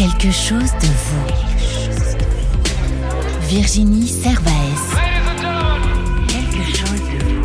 Quelque 0.00 0.30
chose 0.30 0.70
de 0.80 0.86
vous. 0.86 1.26
Virginie 3.48 4.08
Servaes. 4.08 4.96
Quelque 6.26 6.64
chose 6.74 7.02
de 7.02 7.18
vous. 7.26 7.38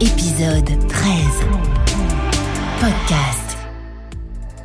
Épisode 0.00 0.88
13. 0.88 1.14
Podcast. 2.80 3.56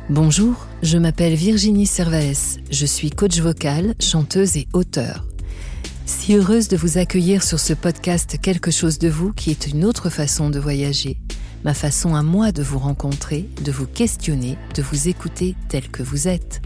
Bonjour, 0.08 0.66
je 0.82 0.98
m'appelle 0.98 1.34
Virginie 1.34 1.86
Servaes. 1.86 2.58
Je 2.68 2.84
suis 2.84 3.10
coach 3.10 3.38
vocal, 3.38 3.94
chanteuse 4.00 4.56
et 4.56 4.66
auteur. 4.72 5.24
Si 6.06 6.34
heureuse 6.34 6.66
de 6.66 6.76
vous 6.76 6.98
accueillir 6.98 7.44
sur 7.44 7.60
ce 7.60 7.74
podcast 7.74 8.38
Quelque 8.42 8.72
chose 8.72 8.98
de 8.98 9.08
vous 9.08 9.32
qui 9.32 9.52
est 9.52 9.68
une 9.68 9.84
autre 9.84 10.10
façon 10.10 10.50
de 10.50 10.58
voyager, 10.58 11.16
ma 11.62 11.74
façon 11.74 12.16
à 12.16 12.24
moi 12.24 12.50
de 12.50 12.64
vous 12.64 12.80
rencontrer, 12.80 13.48
de 13.62 13.70
vous 13.70 13.86
questionner, 13.86 14.58
de 14.74 14.82
vous 14.82 15.06
écouter 15.06 15.54
tel 15.68 15.88
que 15.90 16.02
vous 16.02 16.26
êtes. 16.26 16.60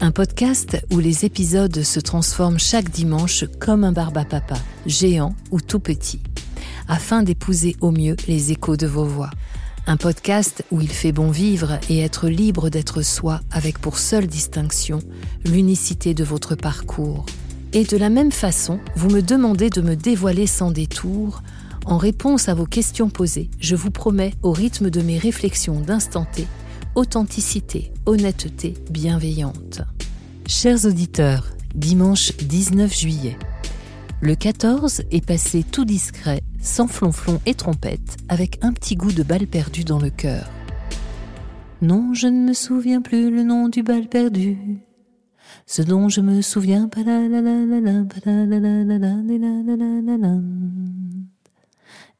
Un 0.00 0.10
podcast 0.10 0.84
où 0.90 0.98
les 0.98 1.24
épisodes 1.24 1.82
se 1.82 2.00
transforment 2.00 2.58
chaque 2.58 2.90
dimanche 2.90 3.44
comme 3.58 3.84
un 3.84 3.92
barbapapa, 3.92 4.56
géant 4.86 5.34
ou 5.50 5.60
tout 5.60 5.78
petit, 5.78 6.20
afin 6.88 7.22
d'épouser 7.22 7.76
au 7.80 7.90
mieux 7.90 8.16
les 8.26 8.52
échos 8.52 8.76
de 8.76 8.86
vos 8.86 9.04
voix. 9.04 9.30
Un 9.86 9.96
podcast 9.96 10.64
où 10.70 10.80
il 10.80 10.88
fait 10.88 11.12
bon 11.12 11.30
vivre 11.30 11.78
et 11.88 12.00
être 12.00 12.28
libre 12.28 12.70
d'être 12.70 13.02
soi 13.02 13.40
avec 13.50 13.78
pour 13.78 13.98
seule 13.98 14.26
distinction 14.26 14.98
l'unicité 15.44 16.12
de 16.12 16.24
votre 16.24 16.54
parcours. 16.54 17.24
Et 17.72 17.84
de 17.84 17.96
la 17.96 18.08
même 18.08 18.32
façon, 18.32 18.80
vous 18.96 19.10
me 19.10 19.22
demandez 19.22 19.70
de 19.70 19.80
me 19.80 19.96
dévoiler 19.96 20.46
sans 20.46 20.70
détour. 20.70 21.42
En 21.86 21.98
réponse 21.98 22.48
à 22.48 22.54
vos 22.54 22.66
questions 22.66 23.10
posées, 23.10 23.50
je 23.60 23.76
vous 23.76 23.90
promets, 23.90 24.34
au 24.42 24.52
rythme 24.52 24.90
de 24.90 25.02
mes 25.02 25.18
réflexions 25.18 25.80
d'instant 25.80 26.24
T, 26.24 26.46
authenticité, 26.94 27.92
honnêteté 28.06 28.74
bienveillante. 28.90 29.82
Chers 30.46 30.84
auditeurs, 30.84 31.50
dimanche 31.74 32.36
19 32.36 32.96
juillet. 32.96 33.36
Le 34.20 34.34
14 34.34 35.02
est 35.10 35.26
passé 35.26 35.64
tout 35.64 35.84
discret, 35.84 36.40
sans 36.60 36.86
flonflon 36.86 37.40
et 37.46 37.54
trompette, 37.54 38.16
avec 38.28 38.58
un 38.62 38.72
petit 38.72 38.94
goût 38.96 39.12
de 39.12 39.22
balle 39.22 39.46
perdue 39.46 39.84
dans 39.84 39.98
le 39.98 40.10
cœur. 40.10 40.48
Non, 41.82 42.14
je 42.14 42.28
ne 42.28 42.48
me 42.48 42.52
souviens 42.52 43.02
plus 43.02 43.30
le 43.30 43.42
nom 43.42 43.68
du 43.68 43.82
bal 43.82 44.08
perdu. 44.08 44.78
Ce 45.66 45.82
dont 45.82 46.08
je 46.08 46.20
me 46.20 46.42
souviens. 46.42 46.88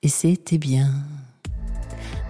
Et 0.03 0.09
c'était 0.09 0.59
bien. 0.59 0.91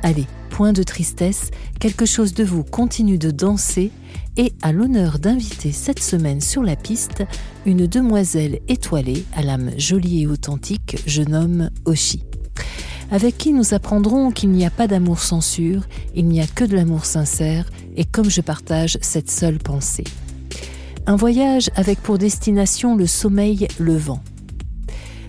Allez, 0.04 0.26
point 0.50 0.74
de 0.74 0.82
tristesse, 0.82 1.50
quelque 1.80 2.04
chose 2.04 2.34
de 2.34 2.44
vous 2.44 2.62
continue 2.62 3.16
de 3.16 3.30
danser 3.30 3.90
et 4.36 4.52
a 4.60 4.70
l'honneur 4.70 5.18
d'inviter 5.18 5.72
cette 5.72 5.98
semaine 5.98 6.42
sur 6.42 6.62
la 6.62 6.76
piste 6.76 7.24
une 7.64 7.86
demoiselle 7.86 8.60
étoilée 8.68 9.24
à 9.34 9.40
l'âme 9.40 9.70
jolie 9.78 10.20
et 10.20 10.26
authentique, 10.26 10.98
je 11.06 11.22
nomme 11.22 11.70
Oshi, 11.86 12.22
avec 13.10 13.38
qui 13.38 13.54
nous 13.54 13.72
apprendrons 13.72 14.30
qu'il 14.30 14.50
n'y 14.50 14.66
a 14.66 14.70
pas 14.70 14.88
d'amour 14.88 15.20
censure, 15.20 15.86
il 16.14 16.26
n'y 16.26 16.42
a 16.42 16.46
que 16.46 16.64
de 16.64 16.76
l'amour 16.76 17.06
sincère 17.06 17.70
et 17.96 18.04
comme 18.04 18.28
je 18.28 18.42
partage 18.42 18.98
cette 19.00 19.30
seule 19.30 19.58
pensée. 19.58 20.04
Un 21.06 21.16
voyage 21.16 21.70
avec 21.76 22.02
pour 22.02 22.18
destination 22.18 22.94
le 22.94 23.06
sommeil 23.06 23.68
levant. 23.78 24.22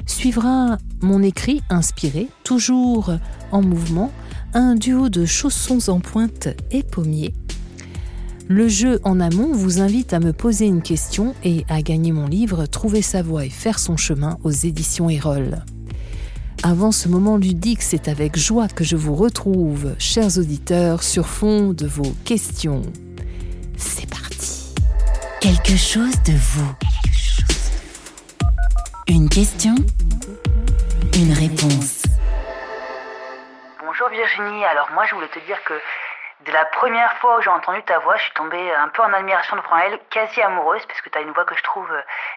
Suivra 0.05 0.79
mon 0.99 1.23
écrit 1.23 1.61
inspiré, 1.69 2.27
toujours 2.43 3.13
en 3.53 3.61
mouvement, 3.61 4.11
un 4.55 4.75
duo 4.75 5.09
de 5.09 5.25
chaussons 5.25 5.89
en 5.89 5.99
pointe 5.99 6.47
et 6.71 6.81
pommiers. 6.81 7.33
Le 8.47 8.69
jeu 8.69 9.01
en 9.03 9.19
amont 9.19 9.51
vous 9.51 9.81
invite 9.81 10.13
à 10.13 10.21
me 10.21 10.31
poser 10.31 10.65
une 10.65 10.81
question 10.81 11.35
et 11.43 11.65
à 11.67 11.81
gagner 11.81 12.13
mon 12.13 12.25
livre 12.25 12.65
Trouver 12.65 13.01
sa 13.01 13.21
voie 13.21 13.45
et 13.45 13.49
faire 13.49 13.79
son 13.79 13.97
chemin 13.97 14.37
aux 14.43 14.51
éditions 14.51 15.09
Erol. 15.09 15.65
Avant 16.63 16.93
ce 16.93 17.09
moment 17.09 17.35
ludique, 17.35 17.81
c'est 17.81 18.07
avec 18.07 18.37
joie 18.37 18.69
que 18.69 18.85
je 18.85 18.95
vous 18.95 19.13
retrouve, 19.13 19.93
chers 19.99 20.37
auditeurs, 20.37 21.03
sur 21.03 21.27
fond 21.27 21.73
de 21.73 21.85
vos 21.85 22.15
questions. 22.23 22.81
C'est 23.75 24.09
parti. 24.09 24.73
Quelque 25.41 25.75
chose 25.75 26.15
de 26.25 26.31
vous. 26.31 26.71
Une 29.09 29.27
question, 29.27 29.75
une 31.13 31.33
réponse. 31.33 32.04
Virginie, 34.15 34.65
alors 34.65 34.89
moi 34.91 35.05
je 35.05 35.15
voulais 35.15 35.27
te 35.27 35.39
dire 35.39 35.61
que 35.63 35.73
de 36.45 36.51
la 36.51 36.65
première 36.65 37.11
fois 37.17 37.37
où 37.37 37.41
j'ai 37.41 37.49
entendu 37.49 37.81
ta 37.83 37.99
voix, 37.99 38.17
je 38.17 38.23
suis 38.23 38.33
tombée 38.33 38.73
un 38.75 38.89
peu 38.89 39.01
en 39.01 39.13
admiration 39.13 39.55
devant 39.55 39.77
elle, 39.77 39.99
quasi 40.09 40.41
amoureuse, 40.41 40.85
parce 40.85 41.01
que 41.01 41.09
tu 41.09 41.17
as 41.17 41.21
une 41.21 41.31
voix 41.31 41.45
que 41.45 41.55
je 41.55 41.63
trouve 41.63 41.89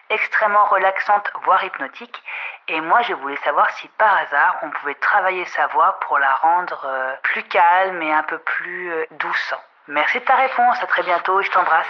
extrêmement 0.09 0.65
relaxante, 0.65 1.29
voire 1.43 1.63
hypnotique. 1.63 2.21
Et 2.67 2.81
moi 2.81 3.01
je 3.03 3.13
voulais 3.13 3.37
savoir 3.43 3.69
si 3.71 3.87
par 3.97 4.15
hasard 4.17 4.57
on 4.63 4.69
pouvait 4.71 4.95
travailler 4.95 5.45
sa 5.45 5.67
voix 5.67 5.99
pour 6.07 6.17
la 6.17 6.33
rendre 6.35 6.81
euh, 6.85 7.13
plus 7.23 7.43
calme 7.43 8.01
et 8.01 8.11
un 8.13 8.23
peu 8.23 8.37
plus 8.39 8.91
euh, 8.91 9.05
douce. 9.19 9.53
Merci 9.87 10.19
de 10.19 10.25
ta 10.25 10.35
réponse, 10.35 10.77
à 10.81 10.87
très 10.87 11.03
bientôt, 11.03 11.41
je 11.41 11.49
t'embrasse. 11.51 11.85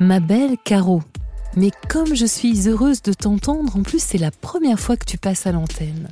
Ma 0.00 0.20
belle 0.20 0.56
Caro, 0.64 1.00
mais 1.56 1.70
comme 1.90 2.14
je 2.14 2.26
suis 2.26 2.68
heureuse 2.68 3.02
de 3.02 3.12
t'entendre, 3.12 3.76
en 3.76 3.82
plus 3.82 4.02
c'est 4.02 4.18
la 4.18 4.30
première 4.30 4.78
fois 4.78 4.96
que 4.96 5.04
tu 5.04 5.18
passes 5.18 5.46
à 5.46 5.52
l'antenne. 5.52 6.08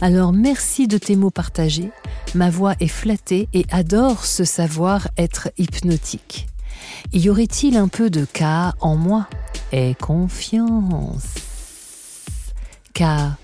Alors 0.00 0.32
merci 0.32 0.86
de 0.86 0.96
tes 0.96 1.16
mots 1.16 1.30
partagés. 1.30 1.90
Ma 2.34 2.50
voix 2.50 2.74
est 2.78 2.86
flattée 2.86 3.48
et 3.52 3.66
adore 3.70 4.24
ce 4.24 4.44
savoir 4.44 5.08
être 5.16 5.50
hypnotique. 5.58 6.46
Y 7.12 7.28
aurait-il 7.30 7.76
un 7.76 7.88
peu 7.88 8.08
de 8.08 8.24
cas 8.24 8.74
en 8.80 8.96
moi? 8.96 9.28
Et 9.72 9.94
confiance. 9.96 11.34
Car, 12.94 13.36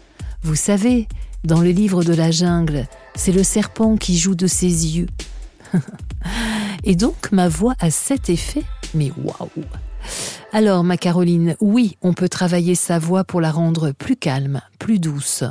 vous 0.43 0.54
savez, 0.54 1.09
dans 1.43 1.60
le 1.60 1.70
livre 1.70 2.04
de 2.04 2.14
la 2.14 2.31
jungle, 2.31 2.87
c'est 3.16 3.32
le 3.32 3.43
serpent 3.43 3.97
qui 3.97 4.16
joue 4.16 4.37
de 4.37 4.47
ses 4.47 4.97
yeux. 4.97 5.09
et 6.84 6.94
donc 6.94 7.32
ma 7.32 7.48
voix 7.48 7.75
a 7.81 7.91
cet 7.91 8.31
effet, 8.31 8.62
mais 8.94 9.12
waouh 9.22 9.50
Alors 10.53 10.84
ma 10.84 10.97
Caroline, 10.97 11.56
oui, 11.60 11.97
on 12.00 12.14
peut 12.14 12.28
travailler 12.28 12.76
sa 12.76 13.00
voix 13.00 13.25
pour 13.25 13.41
la 13.41 13.50
rendre 13.50 13.91
plus 13.91 14.16
calme, 14.16 14.60
plus 14.78 15.00
douce. 15.00 15.44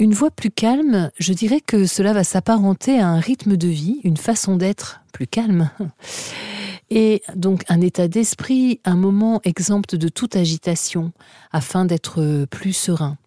Une 0.00 0.14
voix 0.14 0.30
plus 0.30 0.52
calme, 0.52 1.10
je 1.18 1.32
dirais 1.32 1.60
que 1.60 1.84
cela 1.84 2.12
va 2.12 2.22
s'apparenter 2.22 3.00
à 3.00 3.08
un 3.08 3.18
rythme 3.18 3.56
de 3.56 3.66
vie, 3.66 4.00
une 4.04 4.16
façon 4.16 4.54
d'être 4.54 5.00
plus 5.12 5.26
calme. 5.26 5.70
Et 6.90 7.20
donc 7.34 7.64
un 7.68 7.80
état 7.80 8.06
d'esprit, 8.06 8.80
un 8.84 8.94
moment 8.94 9.40
exempt 9.42 9.96
de 9.96 10.08
toute 10.08 10.36
agitation, 10.36 11.12
afin 11.50 11.84
d'être 11.84 12.46
plus 12.48 12.72
serein. 12.72 13.18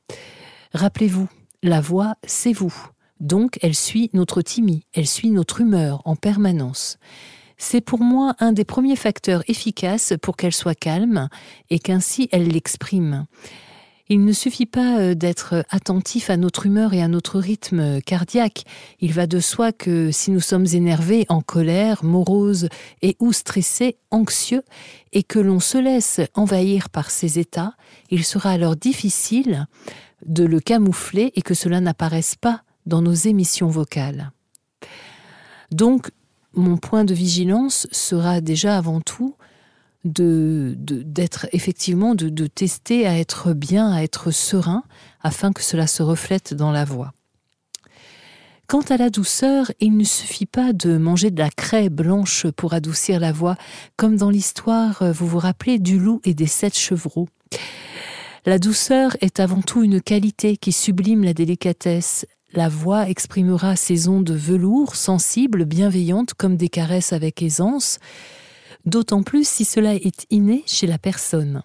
Rappelez-vous, 0.73 1.27
la 1.61 1.81
voix, 1.81 2.15
c'est 2.25 2.53
vous. 2.53 2.73
Donc 3.19 3.59
elle 3.61 3.75
suit 3.75 4.09
notre 4.13 4.41
timide, 4.41 4.83
elle 4.93 5.07
suit 5.07 5.29
notre 5.29 5.59
humeur 5.59 6.01
en 6.05 6.15
permanence. 6.15 6.99
C'est 7.57 7.81
pour 7.81 7.99
moi 7.99 8.33
un 8.39 8.53
des 8.53 8.65
premiers 8.65 8.95
facteurs 8.95 9.43
efficaces 9.49 10.13
pour 10.21 10.38
qu'elle 10.38 10.53
soit 10.53 10.73
calme 10.73 11.27
et 11.69 11.79
qu'ainsi 11.79 12.29
elle 12.31 12.47
l'exprime. 12.47 13.27
Il 14.13 14.25
ne 14.25 14.33
suffit 14.33 14.66
pas 14.66 14.99
euh, 14.99 15.16
d'être 15.16 15.63
attentif 15.69 16.29
à 16.29 16.35
notre 16.35 16.66
humeur 16.66 16.94
et 16.94 17.01
à 17.01 17.07
notre 17.07 17.39
rythme 17.39 18.01
cardiaque. 18.01 18.66
Il 18.99 19.13
va 19.13 19.25
de 19.25 19.39
soi 19.39 19.72
que 19.72 20.11
si 20.11 20.31
nous 20.31 20.41
sommes 20.41 20.66
énervés, 20.73 21.25
en 21.29 21.39
colère, 21.39 22.03
moroses 22.03 22.67
et 23.01 23.16
ou 23.21 23.31
stressés, 23.31 23.95
anxieux, 24.11 24.63
et 25.13 25.23
que 25.23 25.39
l'on 25.39 25.61
se 25.61 25.77
laisse 25.77 26.19
envahir 26.33 26.89
par 26.89 27.09
ces 27.09 27.39
états, 27.39 27.75
il 28.09 28.25
sera 28.25 28.51
alors 28.51 28.75
difficile 28.75 29.66
de 30.25 30.44
le 30.44 30.59
camoufler 30.59 31.31
et 31.38 31.41
que 31.41 31.53
cela 31.53 31.79
n'apparaisse 31.79 32.35
pas 32.35 32.63
dans 32.85 33.01
nos 33.01 33.13
émissions 33.13 33.69
vocales. 33.69 34.33
Donc, 35.71 36.11
mon 36.53 36.75
point 36.75 37.05
de 37.05 37.13
vigilance 37.13 37.88
sera 37.94 38.41
déjà 38.41 38.75
avant 38.75 39.00
tout 39.00 39.38
de 40.03 40.75
d'être 40.77 41.48
effectivement 41.51 42.15
de, 42.15 42.48
tester 42.48 43.07
à 43.07 43.18
être 43.18 43.53
bien, 43.53 43.92
à 43.92 44.01
être 44.03 44.31
serein, 44.31 44.83
afin 45.21 45.51
que 45.51 45.62
cela 45.62 45.88
se 45.88 46.03
reflète 46.03 46.53
dans 46.53 46.71
la 46.71 46.86
voix. 46.86 47.13
Quant 48.68 48.81
à 48.89 48.98
la 48.98 49.09
douceur, 49.09 49.71
il 49.81 49.98
ne 49.98 50.03
suffit 50.06 50.45
pas 50.45 50.71
de 50.71 50.98
manger 50.98 51.30
de 51.30 51.39
la 51.39 51.50
craie 51.50 51.89
blanche 51.89 52.48
pour 52.48 52.74
adoucir 52.74 53.19
la 53.19 53.33
voix, 53.33 53.57
comme 53.98 54.15
dans 54.15 54.30
l'histoire, 54.30 55.03
vous 55.12 55.27
vous 55.27 55.39
rappelez, 55.39 55.77
du 55.77 56.00
loup 56.00 56.21
et 56.24 56.33
des 56.33 56.48
sept 56.48 56.77
chevreaux. 56.77 57.27
La 58.45 58.57
douceur 58.57 59.15
est 59.21 59.39
avant 59.39 59.62
tout 59.62 59.83
une 59.83 60.01
qualité 60.01 60.57
qui 60.57 60.71
sublime 60.71 61.24
la 61.24 61.33
délicatesse. 61.33 62.25
La 62.53 62.69
voix 62.69 63.07
exprimera 63.07 63.75
ses 63.75 64.07
ondes 64.07 64.31
velours, 64.31 64.95
sensibles, 64.95 65.65
bienveillantes, 65.65 66.33
comme 66.33 66.57
des 66.57 66.69
caresses 66.69 67.13
avec 67.13 67.42
aisance, 67.44 68.00
d'autant 68.86 69.24
plus 69.24 69.48
si 69.48 69.66
cela 69.66 69.95
est 69.95 70.25
inné 70.30 70.63
chez 70.66 70.88
la 70.88 70.98
personne. 70.98 71.63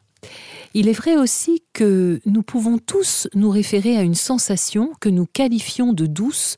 Il 0.75 0.89
est 0.89 0.93
vrai 0.93 1.17
aussi 1.17 1.63
que 1.73 2.21
nous 2.27 2.43
pouvons 2.43 2.79
tous 2.79 3.29
nous 3.35 3.51
référer 3.51 3.97
à 3.97 4.03
une 4.03 4.15
sensation 4.15 4.93
que 5.01 5.09
nous 5.09 5.27
qualifions 5.27 5.93
de 5.93 6.07
douce 6.07 6.57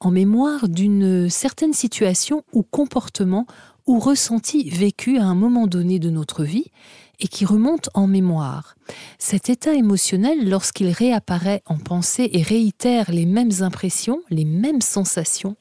en 0.00 0.10
mémoire 0.10 0.68
d'une 0.68 1.28
certaine 1.28 1.72
situation 1.72 2.44
ou 2.52 2.62
comportement 2.62 3.46
ou 3.86 3.98
ressenti 3.98 4.68
vécu 4.68 5.18
à 5.18 5.24
un 5.24 5.34
moment 5.34 5.66
donné 5.66 5.98
de 5.98 6.10
notre 6.10 6.44
vie 6.44 6.70
et 7.20 7.26
qui 7.26 7.44
remonte 7.44 7.88
en 7.94 8.06
mémoire. 8.06 8.76
Cet 9.18 9.50
état 9.50 9.74
émotionnel, 9.74 10.48
lorsqu'il 10.48 10.88
réapparaît 10.88 11.62
en 11.66 11.78
pensée 11.78 12.30
et 12.32 12.42
réitère 12.42 13.10
les 13.10 13.26
mêmes 13.26 13.50
impressions, 13.60 14.20
les 14.30 14.44
mêmes 14.44 14.82
sensations, 14.82 15.56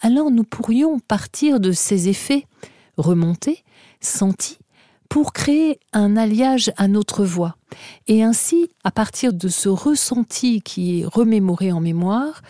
alors 0.00 0.30
nous 0.30 0.44
pourrions 0.44 0.98
partir 0.98 1.60
de 1.60 1.72
ces 1.72 2.08
effets 2.08 2.46
remontés, 2.96 3.62
sentis, 4.00 4.58
pour 5.08 5.32
créer 5.32 5.80
un 5.92 6.16
alliage 6.16 6.72
à 6.76 6.88
notre 6.88 7.24
voix. 7.24 7.56
Et 8.06 8.22
ainsi, 8.22 8.68
à 8.84 8.90
partir 8.90 9.32
de 9.32 9.48
ce 9.48 9.68
ressenti 9.68 10.60
qui 10.60 11.00
est 11.00 11.06
remémoré 11.06 11.72
en 11.72 11.80
mémoire, 11.80 12.42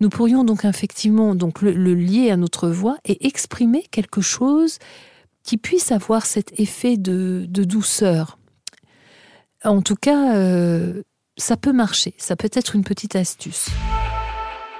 nous 0.00 0.08
pourrions 0.08 0.42
donc 0.42 0.64
effectivement 0.64 1.34
donc 1.34 1.62
le, 1.62 1.94
lier 1.94 2.30
à 2.30 2.36
notre 2.36 2.68
voix 2.68 2.96
et 3.04 3.26
exprimer 3.26 3.84
quelque 3.90 4.20
chose 4.20 4.78
qui 5.44 5.56
puisse 5.56 5.92
avoir 5.92 6.26
cet 6.26 6.58
effet 6.58 6.96
de, 6.96 7.46
douceur. 7.48 8.38
En 9.64 9.80
tout 9.80 9.94
cas, 9.94 10.34
euh, 10.34 11.02
ça 11.36 11.56
peut 11.56 11.72
marcher, 11.72 12.14
ça 12.18 12.36
peut 12.36 12.50
être 12.52 12.74
une 12.74 12.84
petite 12.84 13.14
astuce. 13.14 13.68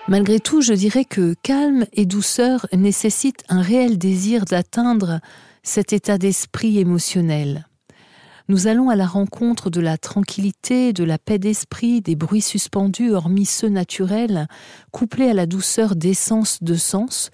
Malgré 0.09 0.41
tout, 0.41 0.61
je 0.61 0.73
dirais 0.73 1.05
que 1.05 1.35
calme 1.43 1.87
et 1.93 2.07
douceur 2.07 2.67
nécessitent 2.73 3.45
un 3.49 3.63
réel 3.63 3.99
désir 3.99 4.45
d'atteindre 4.45 5.21
cet 5.63 5.93
état 5.93 6.19
d'esprit 6.19 6.79
émotionnel. 6.79 7.67
Nous 8.49 8.67
allons 8.67 8.91
à 8.91 8.97
la 8.97 9.07
rencontre 9.07 9.71
de 9.71 9.81
la 9.81 9.97
tranquillité, 9.97 10.93
de 10.93 11.05
la 11.05 11.19
paix 11.19 11.39
d'esprit, 11.39 12.01
des 12.01 12.17
bruits 12.17 12.43
suspendus, 12.43 13.13
hormis 13.13 13.47
ceux 13.47 13.69
naturels, 13.69 14.49
couplés 14.91 15.31
à 15.31 15.35
la 15.35 15.47
douceur 15.47 15.95
d'essence 15.95 16.63
de 16.63 16.75
sens. 16.75 17.31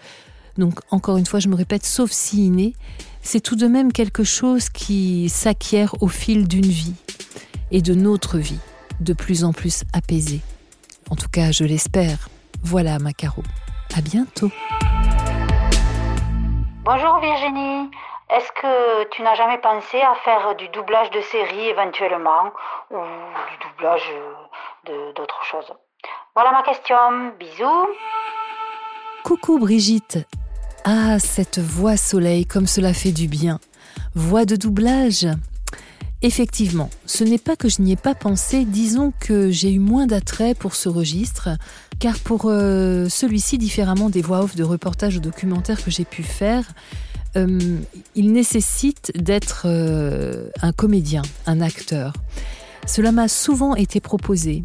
Donc, 0.58 0.80
encore 0.90 1.16
une 1.16 1.26
fois, 1.26 1.40
je 1.40 1.48
me 1.48 1.54
répète, 1.54 1.86
sauf 1.86 2.10
si 2.10 2.46
inné, 2.46 2.74
c'est 3.22 3.40
tout 3.40 3.56
de 3.56 3.66
même 3.66 3.92
quelque 3.92 4.24
chose 4.24 4.68
qui 4.68 5.28
s'acquiert 5.28 5.94
au 6.02 6.08
fil 6.08 6.46
d'une 6.46 6.66
vie 6.66 6.94
et 7.70 7.80
de 7.80 7.94
notre 7.94 8.38
vie, 8.38 8.60
de 9.00 9.14
plus 9.14 9.44
en 9.44 9.52
plus 9.52 9.84
apaisée. 9.94 10.42
En 11.10 11.16
tout 11.16 11.28
cas, 11.28 11.50
je 11.52 11.64
l'espère. 11.64 12.28
Voilà, 12.62 12.98
Macaro. 12.98 13.42
À 13.96 14.02
bientôt. 14.02 14.50
Bonjour 16.84 17.18
Virginie. 17.20 17.90
Est-ce 18.30 18.52
que 18.52 19.04
tu 19.10 19.22
n'as 19.22 19.34
jamais 19.34 19.58
pensé 19.58 20.00
à 20.02 20.14
faire 20.16 20.54
du 20.56 20.68
doublage 20.68 21.10
de 21.10 21.20
série 21.22 21.68
éventuellement 21.68 22.52
ou 22.90 22.96
du 22.98 23.68
doublage 23.68 24.12
d'autres 25.14 25.44
choses? 25.44 25.72
Voilà 26.34 26.52
ma 26.52 26.62
question. 26.62 27.32
Bisous. 27.38 27.88
Coucou 29.24 29.58
Brigitte. 29.58 30.18
Ah, 30.84 31.18
cette 31.18 31.58
voix 31.58 31.96
soleil, 31.96 32.44
comme 32.44 32.66
cela 32.66 32.92
fait 32.92 33.12
du 33.12 33.28
bien. 33.28 33.60
Voix 34.14 34.44
de 34.44 34.56
doublage? 34.56 35.26
Effectivement, 36.20 36.90
ce 37.06 37.24
n'est 37.24 37.38
pas 37.38 37.56
que 37.56 37.68
je 37.68 37.80
n'y 37.80 37.92
ai 37.92 37.96
pas 37.96 38.14
pensé, 38.14 38.64
disons 38.64 39.12
que 39.20 39.50
j'ai 39.50 39.70
eu 39.70 39.78
moins 39.78 40.06
d'attrait 40.06 40.54
pour 40.54 40.74
ce 40.74 40.88
registre, 40.88 41.50
car 42.00 42.18
pour 42.18 42.46
euh, 42.46 43.08
celui-ci, 43.08 43.56
différemment 43.56 44.10
des 44.10 44.20
voix 44.20 44.40
off 44.40 44.56
de 44.56 44.64
reportages 44.64 45.16
ou 45.16 45.20
documentaires 45.20 45.82
que 45.82 45.90
j'ai 45.90 46.04
pu 46.04 46.24
faire, 46.24 46.64
euh, 47.36 47.78
il 48.14 48.32
nécessite 48.32 49.12
d'être 49.14 49.62
euh, 49.66 50.48
un 50.62 50.72
comédien, 50.72 51.22
un 51.46 51.60
acteur. 51.60 52.12
Cela 52.86 53.12
m'a 53.12 53.28
souvent 53.28 53.74
été 53.74 54.00
proposé. 54.00 54.62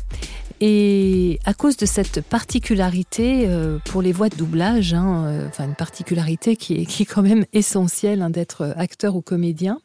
Et 0.61 1.39
à 1.45 1.53
cause 1.53 1.75
de 1.75 1.85
cette 1.85 2.21
particularité 2.21 3.45
euh, 3.47 3.79
pour 3.83 4.01
les 4.01 4.13
voix 4.13 4.29
de 4.29 4.35
doublage, 4.35 4.93
hein, 4.93 5.47
enfin 5.47 5.65
une 5.65 5.75
particularité 5.75 6.55
qui 6.55 6.75
est, 6.75 6.85
qui 6.85 7.03
est 7.03 7.05
quand 7.05 7.21
même 7.23 7.45
essentielle 7.51 8.21
hein, 8.21 8.29
d'être 8.29 8.73
acteur 8.77 9.15
ou 9.15 9.21
comédien, 9.21 9.79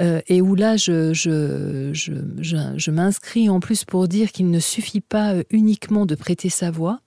et 0.00 0.42
où 0.42 0.56
là 0.56 0.76
je, 0.76 1.12
je, 1.12 1.90
je, 1.92 2.12
je 2.76 2.90
m'inscris 2.90 3.48
en 3.48 3.60
plus 3.60 3.84
pour 3.84 4.08
dire 4.08 4.32
qu'il 4.32 4.50
ne 4.50 4.58
suffit 4.58 5.00
pas 5.00 5.34
uniquement 5.50 6.04
de 6.04 6.16
prêter 6.16 6.48
sa 6.48 6.72
voix, 6.72 6.98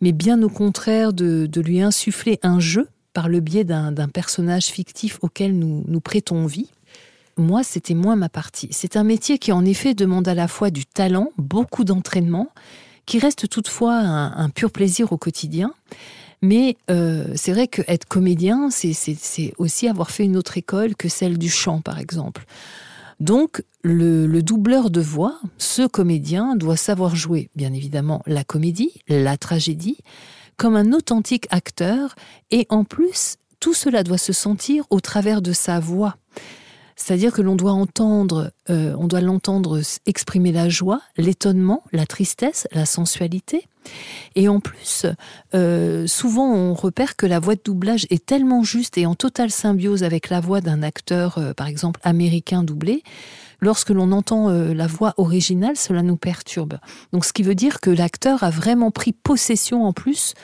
mais 0.00 0.12
bien 0.12 0.42
au 0.42 0.48
contraire 0.48 1.12
de, 1.12 1.44
de 1.44 1.60
lui 1.60 1.82
insuffler 1.82 2.38
un 2.42 2.58
jeu 2.58 2.88
par 3.12 3.28
le 3.28 3.40
biais 3.40 3.64
d'un 3.64 4.08
personnage 4.08 4.66
fictif 4.66 5.18
auquel 5.22 5.58
nous, 5.58 5.84
nous 5.86 6.00
prêtons 6.00 6.46
vie. 6.46 6.70
Moi, 7.36 7.62
c'était 7.62 7.94
moins 7.94 8.16
ma 8.16 8.28
partie. 8.28 8.68
C'est 8.70 8.96
un 8.96 9.04
métier 9.04 9.38
qui, 9.38 9.52
en 9.52 9.64
effet, 9.64 9.94
demande 9.94 10.28
à 10.28 10.34
la 10.34 10.48
fois 10.48 10.70
du 10.70 10.84
talent, 10.84 11.30
beaucoup 11.38 11.84
d'entraînement, 11.84 12.48
qui 13.06 13.18
reste 13.18 13.48
toutefois 13.48 13.94
un, 13.94 14.48
pur 14.50 14.70
plaisir 14.70 15.12
au 15.12 15.16
quotidien. 15.16 15.72
Mais 16.42 16.76
euh, 16.90 17.26
c'est 17.34 17.52
vrai 17.52 17.66
que 17.66 17.82
être 17.86 18.06
comédien, 18.06 18.70
c'est 18.70 19.52
aussi 19.58 19.88
avoir 19.88 20.10
fait 20.10 20.24
une 20.24 20.36
autre 20.36 20.56
école 20.56 20.96
que 20.96 21.08
celle 21.08 21.38
du 21.38 21.50
chant, 21.50 21.80
par 21.80 21.98
exemple. 21.98 22.44
Donc, 23.20 23.62
le, 23.82 24.40
doubleur 24.40 24.90
de 24.90 25.00
voix, 25.00 25.38
ce 25.58 25.86
comédien, 25.86 26.56
doit 26.56 26.76
savoir 26.76 27.14
jouer, 27.16 27.50
bien 27.54 27.72
évidemment, 27.72 28.22
la 28.26 28.44
comédie, 28.44 28.92
la 29.08 29.36
tragédie, 29.36 29.98
comme 30.60 30.76
un 30.76 30.92
authentique 30.92 31.46
acteur, 31.48 32.14
et 32.50 32.66
en 32.68 32.84
plus, 32.84 33.36
tout 33.60 33.72
cela 33.72 34.02
doit 34.02 34.18
se 34.18 34.34
sentir 34.34 34.84
au 34.90 35.00
travers 35.00 35.40
de 35.40 35.54
sa 35.54 35.80
voix. 35.80 36.18
C'est-à-dire 36.96 37.32
que 37.32 37.40
l'on 37.40 37.56
doit 37.56 37.72
entendre, 37.72 38.52
euh, 38.68 38.94
on 38.98 39.06
doit 39.06 39.22
l'entendre 39.22 39.80
exprimer 40.04 40.52
la 40.52 40.68
joie, 40.68 41.00
l'étonnement, 41.16 41.82
la 41.92 42.04
tristesse, 42.04 42.68
la 42.72 42.84
sensualité. 42.84 43.66
Et 44.34 44.50
en 44.50 44.60
plus, 44.60 45.06
euh, 45.54 46.06
souvent 46.06 46.52
on 46.52 46.74
repère 46.74 47.16
que 47.16 47.24
la 47.24 47.40
voix 47.40 47.54
de 47.54 47.62
doublage 47.64 48.06
est 48.10 48.26
tellement 48.26 48.62
juste 48.62 48.98
et 48.98 49.06
en 49.06 49.14
totale 49.14 49.50
symbiose 49.50 50.04
avec 50.04 50.28
la 50.28 50.40
voix 50.40 50.60
d'un 50.60 50.82
acteur, 50.82 51.38
euh, 51.38 51.54
par 51.54 51.68
exemple 51.68 52.00
américain 52.02 52.62
doublé, 52.62 53.02
lorsque 53.60 53.90
l'on 53.90 54.12
entend 54.12 54.50
euh, 54.50 54.74
la 54.74 54.86
voix 54.86 55.14
originale, 55.16 55.76
cela 55.76 56.02
nous 56.02 56.16
perturbe. 56.16 56.78
Donc 57.12 57.24
ce 57.24 57.32
qui 57.32 57.42
veut 57.42 57.54
dire 57.54 57.80
que 57.80 57.90
l'acteur 57.90 58.42
a 58.42 58.50
vraiment 58.50 58.90
pris 58.90 59.12
possession 59.12 59.84
en 59.84 59.92
plus 59.92 60.34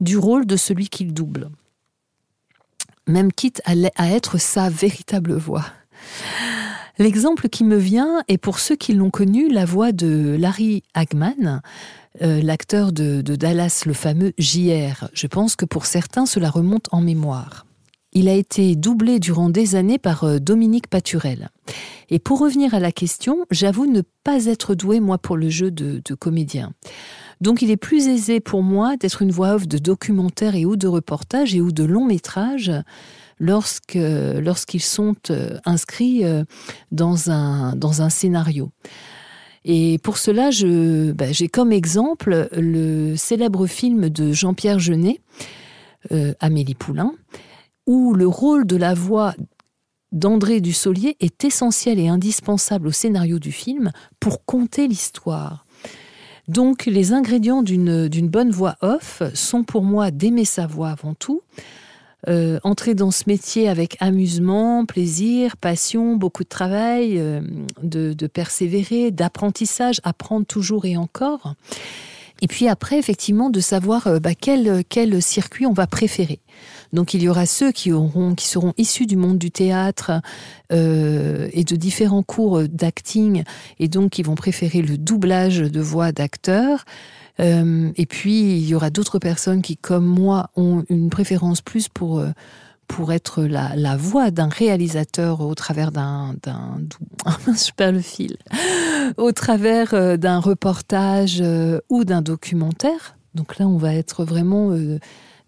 du 0.00 0.18
rôle 0.18 0.46
de 0.46 0.56
celui 0.56 0.88
qu'il 0.88 1.14
double. 1.14 1.50
Même 3.06 3.32
quitte 3.32 3.62
à 3.64 4.10
être 4.10 4.38
sa 4.38 4.68
véritable 4.68 5.34
voix. 5.34 5.64
L'exemple 6.98 7.48
qui 7.48 7.62
me 7.62 7.76
vient 7.76 8.22
est 8.26 8.38
pour 8.38 8.58
ceux 8.58 8.74
qui 8.74 8.94
l'ont 8.94 9.10
connu, 9.10 9.48
la 9.48 9.64
voix 9.64 9.92
de 9.92 10.36
Larry 10.38 10.82
Hagman, 10.94 11.60
euh, 12.22 12.40
l'acteur 12.40 12.92
de, 12.92 13.20
de, 13.20 13.36
Dallas, 13.36 13.82
le 13.84 13.92
fameux 13.92 14.32
JR. 14.38 15.08
Je 15.12 15.26
pense 15.26 15.56
que 15.56 15.66
pour 15.66 15.84
certains, 15.84 16.24
cela 16.24 16.48
remonte 16.48 16.88
en 16.92 17.02
mémoire. 17.02 17.65
Il 18.18 18.30
a 18.30 18.32
été 18.32 18.76
doublé 18.76 19.20
durant 19.20 19.50
des 19.50 19.74
années 19.74 19.98
par 19.98 20.24
euh, 20.24 20.38
Dominique 20.38 20.86
Paturel. 20.86 21.50
Et 22.08 22.18
pour 22.18 22.38
revenir 22.38 22.72
à 22.72 22.80
la 22.80 22.90
question, 22.90 23.44
j'avoue 23.50 23.84
ne 23.84 24.00
pas 24.24 24.46
être 24.46 24.74
doué, 24.74 25.00
moi, 25.00 25.18
pour 25.18 25.36
le 25.36 25.50
jeu 25.50 25.70
de, 25.70 26.00
comédien. 26.14 26.72
Donc 27.42 27.60
il 27.60 27.70
est 27.70 27.76
plus 27.76 28.08
aisé 28.08 28.40
pour 28.40 28.62
moi 28.62 28.96
d'être 28.96 29.20
une 29.20 29.32
voix 29.32 29.56
off 29.56 29.68
de 29.68 29.76
documentaire 29.76 30.54
et 30.54 30.64
ou 30.64 30.76
de 30.76 30.86
reportage 30.86 31.54
et 31.54 31.60
ou 31.60 31.72
de 31.72 31.84
long 31.84 32.06
métrage 32.06 32.72
lorsqu'ils 33.38 34.80
sont 34.80 35.16
euh, 35.28 35.58
inscrits 35.66 36.24
euh, 36.24 36.44
dans 36.92 37.30
un 37.30 37.76
dans 37.76 38.00
un 38.00 38.08
scénario. 38.08 38.70
Et 39.66 39.98
pour 39.98 40.16
cela, 40.16 40.48
bah, 41.12 41.32
j'ai 41.32 41.48
comme 41.48 41.70
exemple 41.70 42.48
le 42.52 43.14
célèbre 43.14 43.66
film 43.66 44.08
de 44.08 44.32
Jean-Pierre 44.32 44.78
Jeunet, 44.78 45.20
Amélie 46.38 46.76
Poulain, 46.76 47.12
où 47.86 48.14
le 48.14 48.26
rôle 48.26 48.66
de 48.66 48.76
la 48.76 48.94
voix 48.94 49.34
d'André 50.12 50.60
Dussolier 50.60 51.16
est 51.20 51.44
essentiel 51.44 51.98
et 51.98 52.08
indispensable 52.08 52.88
au 52.88 52.92
scénario 52.92 53.38
du 53.38 53.52
film 53.52 53.92
pour 54.20 54.44
conter 54.44 54.88
l'histoire. 54.88 55.66
Donc 56.48 56.86
les 56.86 57.12
ingrédients 57.12 57.62
d'une 57.62 58.28
bonne 58.28 58.50
voix 58.50 58.76
off 58.80 59.22
sont 59.34 59.64
pour 59.64 59.82
moi 59.82 60.10
d'aimer 60.10 60.44
sa 60.44 60.66
voix 60.66 60.90
avant 60.90 61.14
tout, 61.14 61.42
euh, 62.28 62.58
entrer 62.62 62.94
dans 62.94 63.10
ce 63.10 63.24
métier 63.26 63.68
avec 63.68 63.96
amusement, 64.00 64.84
plaisir, 64.86 65.56
passion, 65.56 66.16
beaucoup 66.16 66.44
de 66.44 66.48
travail, 66.48 67.18
euh, 67.18 67.40
de, 67.82 68.12
de, 68.12 68.26
persévérer, 68.26 69.10
d'apprentissage, 69.10 70.00
apprendre 70.02 70.46
toujours 70.46 70.86
et 70.86 70.96
encore. 70.96 71.54
Et 72.42 72.48
puis 72.48 72.68
après, 72.68 72.98
effectivement, 72.98 73.50
de 73.50 73.60
savoir 73.60 74.06
euh, 74.06 74.18
bah, 74.18 74.34
quel, 74.34 74.84
quel 74.88 75.22
circuit 75.22 75.66
on 75.66 75.72
va 75.72 75.86
préférer. 75.86 76.40
Donc 76.92 77.14
il 77.14 77.22
y 77.22 77.28
aura 77.28 77.46
ceux 77.46 77.72
qui, 77.72 77.92
auront, 77.92 78.34
qui 78.34 78.46
seront 78.46 78.72
issus 78.76 79.06
du 79.06 79.16
monde 79.16 79.38
du 79.38 79.50
théâtre 79.50 80.12
euh, 80.72 81.48
et 81.52 81.64
de 81.64 81.76
différents 81.76 82.22
cours 82.22 82.62
d'acting 82.68 83.44
et 83.78 83.88
donc 83.88 84.12
qui 84.12 84.22
vont 84.22 84.34
préférer 84.34 84.82
le 84.82 84.96
doublage 84.96 85.58
de 85.58 85.80
voix 85.80 86.12
d'acteurs. 86.12 86.84
Euh, 87.40 87.90
et 87.96 88.06
puis 88.06 88.56
il 88.56 88.66
y 88.66 88.74
aura 88.74 88.90
d'autres 88.90 89.18
personnes 89.18 89.62
qui, 89.62 89.76
comme 89.76 90.06
moi, 90.06 90.50
ont 90.56 90.84
une 90.88 91.10
préférence 91.10 91.60
plus 91.60 91.88
pour 91.88 92.18
euh, 92.18 92.30
pour 92.88 93.12
être 93.12 93.42
la, 93.42 93.96
voix 93.96 94.30
d'un 94.30 94.48
réalisateur 94.48 95.40
au 95.40 95.54
travers 95.54 95.92
d'un 95.92 96.34
perds 97.76 97.92
le 97.92 98.00
fil 98.00 98.36
au 99.16 99.32
travers 99.32 99.94
euh, 99.94 100.16
d'un 100.16 100.38
reportage 100.38 101.40
euh, 101.40 101.80
ou 101.88 102.04
d'un 102.04 102.22
documentaire 102.22 103.16
donc 103.34 103.58
là 103.58 103.66
on 103.66 103.76
va 103.76 103.94
être 103.94 104.24
vraiment 104.24 104.70
euh, 104.70 104.98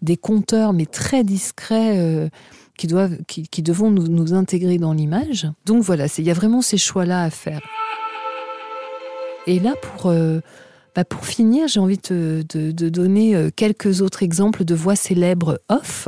des 0.01 0.15
conteurs, 0.15 0.71
mais 0.71 0.85
très 0.85 1.25
discrets, 1.25 2.31
qui 2.77 2.87
doivent, 2.87 3.17
qui, 3.27 3.61
devons 3.61 3.91
nous, 3.91 4.07
nous 4.07 4.33
intégrer 4.33 4.77
dans 4.77 4.93
l'image. 4.93 5.45
Donc 5.65 5.83
voilà, 5.83 6.05
il 6.17 6.23
y 6.23 6.31
a 6.31 6.33
vraiment 6.33 6.61
ces 6.61 6.77
choix-là 6.77 7.23
à 7.23 7.29
faire. 7.29 7.59
Et 9.45 9.59
là, 9.59 9.73
pour, 9.81 10.13
bah 10.95 11.03
pour 11.03 11.25
finir, 11.25 11.67
j'ai 11.67 11.81
envie 11.81 11.97
de, 11.97 12.45
donner 12.89 13.49
quelques 13.57 13.99
autres 13.99 14.23
exemples 14.23 14.63
de 14.63 14.73
voix 14.73 14.95
célèbres 14.95 15.59
off 15.67 16.07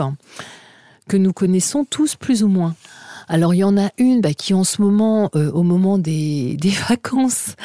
que 1.07 1.17
nous 1.17 1.33
connaissons 1.33 1.85
tous 1.85 2.15
plus 2.15 2.43
ou 2.43 2.47
moins. 2.47 2.75
Alors 3.27 3.53
il 3.53 3.59
y 3.59 3.63
en 3.63 3.77
a 3.77 3.91
une 3.97 4.19
bah, 4.19 4.33
qui 4.33 4.53
en 4.53 4.63
ce 4.63 4.81
moment, 4.81 5.29
euh, 5.35 5.51
au 5.51 5.63
moment 5.63 5.97
des, 5.97 6.57
des 6.61 6.73
vacances, 6.89 7.55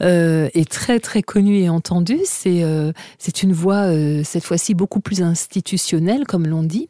euh, 0.00 0.48
est 0.54 0.70
très 0.70 1.00
très 1.00 1.22
connue 1.22 1.58
et 1.58 1.68
entendue. 1.68 2.20
C'est 2.24 2.62
euh, 2.62 2.92
c'est 3.18 3.42
une 3.42 3.52
voix 3.52 3.88
euh, 3.88 4.22
cette 4.24 4.44
fois-ci 4.44 4.74
beaucoup 4.74 5.00
plus 5.00 5.22
institutionnelle, 5.22 6.26
comme 6.26 6.46
l'on 6.46 6.62
dit, 6.62 6.88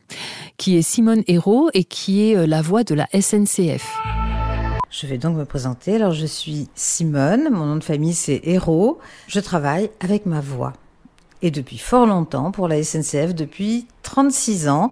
qui 0.57 0.77
est 0.77 0.83
Simone 0.83 1.23
Hérault 1.27 1.71
et 1.75 1.85
qui 1.85 2.23
est 2.23 2.37
euh, 2.37 2.47
la 2.47 2.63
voix 2.63 2.85
de 2.85 2.95
la 2.95 3.09
SNCF. 3.13 3.99
Je 4.91 5.07
vais 5.07 5.19
donc 5.19 5.37
me 5.37 5.45
présenter. 5.45 5.97
Alors 5.97 6.13
je 6.13 6.27
suis 6.27 6.69
Simone, 6.75 7.49
mon 7.51 7.67
nom 7.67 7.77
de 7.77 7.85
famille 7.85 8.15
c'est 8.15 8.41
Hérault. 8.45 8.99
Je 9.29 9.41
travaille 9.41 9.91
avec 10.01 10.27
ma 10.27 10.41
voix. 10.41 10.73
Et 11.43 11.51
depuis 11.51 11.79
fort 11.79 12.07
longtemps 12.07 12.51
pour 12.51 12.69
la 12.69 12.83
SNCF, 12.83 13.35
depuis 13.35 13.87
36 14.03 14.69
ans. 14.69 14.91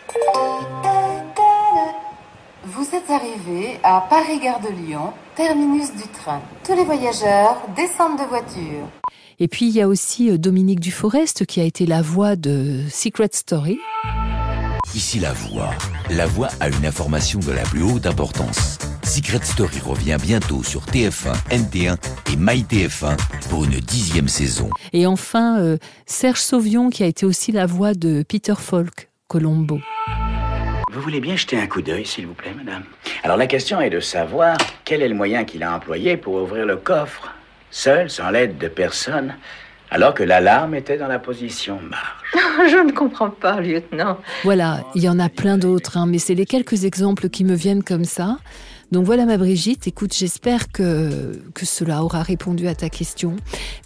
Vous 2.64 2.86
êtes 2.94 3.10
arrivé 3.10 3.78
à 3.82 4.06
Paris-Gare 4.08 4.60
de 4.60 4.68
Lyon, 4.68 5.12
terminus 5.36 5.92
du 5.92 6.08
train. 6.08 6.40
Tous 6.64 6.74
les 6.74 6.84
voyageurs 6.84 7.60
descendent 7.76 8.18
de 8.18 8.24
voiture. 8.24 8.88
Et 9.40 9.48
puis 9.48 9.66
il 9.66 9.74
y 9.74 9.82
a 9.82 9.88
aussi 9.88 10.30
euh, 10.30 10.38
Dominique 10.38 10.80
Duforest 10.80 11.44
qui 11.44 11.60
a 11.60 11.64
été 11.64 11.86
la 11.86 12.02
voix 12.02 12.34
de 12.34 12.80
Secret 12.90 13.30
Story. 13.32 13.78
Ici 14.94 15.18
la 15.20 15.32
voix. 15.32 15.70
La 16.08 16.26
voix 16.26 16.48
a 16.60 16.68
une 16.68 16.86
information 16.86 17.40
de 17.40 17.52
la 17.52 17.62
plus 17.62 17.82
haute 17.82 18.06
importance. 18.06 18.78
Secret 19.04 19.40
Story 19.42 19.80
revient 19.80 20.16
bientôt 20.20 20.62
sur 20.62 20.80
TF1, 20.86 21.34
NT1 21.50 21.96
et 22.32 22.36
MyTF1 22.36 23.16
pour 23.50 23.64
une 23.64 23.80
dixième 23.80 24.28
saison. 24.28 24.70
Et 24.94 25.06
enfin, 25.06 25.60
euh, 25.60 25.76
Serge 26.06 26.40
Sauvion 26.40 26.88
qui 26.88 27.02
a 27.02 27.06
été 27.06 27.26
aussi 27.26 27.52
la 27.52 27.66
voix 27.66 27.92
de 27.92 28.24
Peter 28.26 28.54
Falk, 28.58 29.10
Colombo. 29.28 29.78
Vous 30.90 31.02
voulez 31.02 31.20
bien 31.20 31.36
jeter 31.36 31.60
un 31.60 31.66
coup 31.66 31.82
d'œil, 31.82 32.06
s'il 32.06 32.26
vous 32.26 32.34
plaît, 32.34 32.54
madame? 32.56 32.84
Alors 33.22 33.36
la 33.36 33.46
question 33.46 33.80
est 33.82 33.90
de 33.90 34.00
savoir 34.00 34.56
quel 34.86 35.02
est 35.02 35.08
le 35.08 35.14
moyen 35.14 35.44
qu'il 35.44 35.62
a 35.62 35.74
employé 35.74 36.16
pour 36.16 36.34
ouvrir 36.34 36.64
le 36.64 36.76
coffre, 36.76 37.30
seul, 37.70 38.08
sans 38.08 38.30
l'aide 38.30 38.56
de 38.56 38.68
personne, 38.68 39.36
alors 39.90 40.14
que 40.14 40.22
l'alarme 40.22 40.74
était 40.74 40.98
dans 40.98 41.08
la 41.08 41.18
position 41.18 41.80
marche. 41.80 42.34
Je 42.70 42.86
ne 42.86 42.92
comprends 42.92 43.30
pas, 43.30 43.60
lieutenant. 43.60 44.18
Voilà, 44.44 44.84
il 44.94 45.02
y 45.02 45.08
en 45.08 45.18
a 45.18 45.28
plein 45.28 45.58
d'autres, 45.58 45.96
hein, 45.96 46.06
mais 46.06 46.18
c'est 46.18 46.34
les 46.34 46.46
quelques 46.46 46.84
exemples 46.84 47.28
qui 47.28 47.44
me 47.44 47.54
viennent 47.54 47.82
comme 47.82 48.04
ça. 48.04 48.38
Donc 48.90 49.04
voilà 49.04 49.26
ma 49.26 49.36
Brigitte, 49.36 49.86
écoute, 49.86 50.14
j'espère 50.14 50.72
que, 50.72 51.38
que 51.54 51.66
cela 51.66 52.02
aura 52.02 52.22
répondu 52.22 52.68
à 52.68 52.74
ta 52.74 52.88
question, 52.88 53.36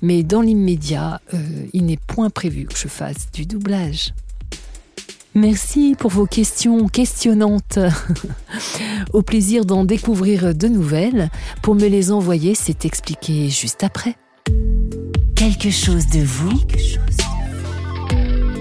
mais 0.01 0.23
dans 0.23 0.41
l'immédiat, 0.41 1.21
euh, 1.35 1.39
il 1.73 1.87
n'est 1.87 1.99
point 1.99 2.31
prévu 2.31 2.67
que 2.67 2.77
je 2.77 2.87
fasse 2.87 3.31
du 3.33 3.45
doublage. 3.45 4.13
Merci 5.35 5.97
pour 5.99 6.11
vos 6.11 6.27
questions 6.27 6.89
questionnantes. 6.89 7.79
Au 9.13 9.23
plaisir 9.23 9.65
d'en 9.65 9.85
découvrir 9.85 10.55
de 10.55 10.69
nouvelles. 10.69 11.31
Pour 11.63 11.75
me 11.75 11.87
les 11.87 12.13
envoyer, 12.13 12.55
c'est 12.55 12.85
expliqué 12.85 13.49
juste 13.49 13.83
après. 13.83 14.15
Quelque 15.45 15.71
chose 15.71 16.07
de 16.07 16.21
vous. 16.21 16.53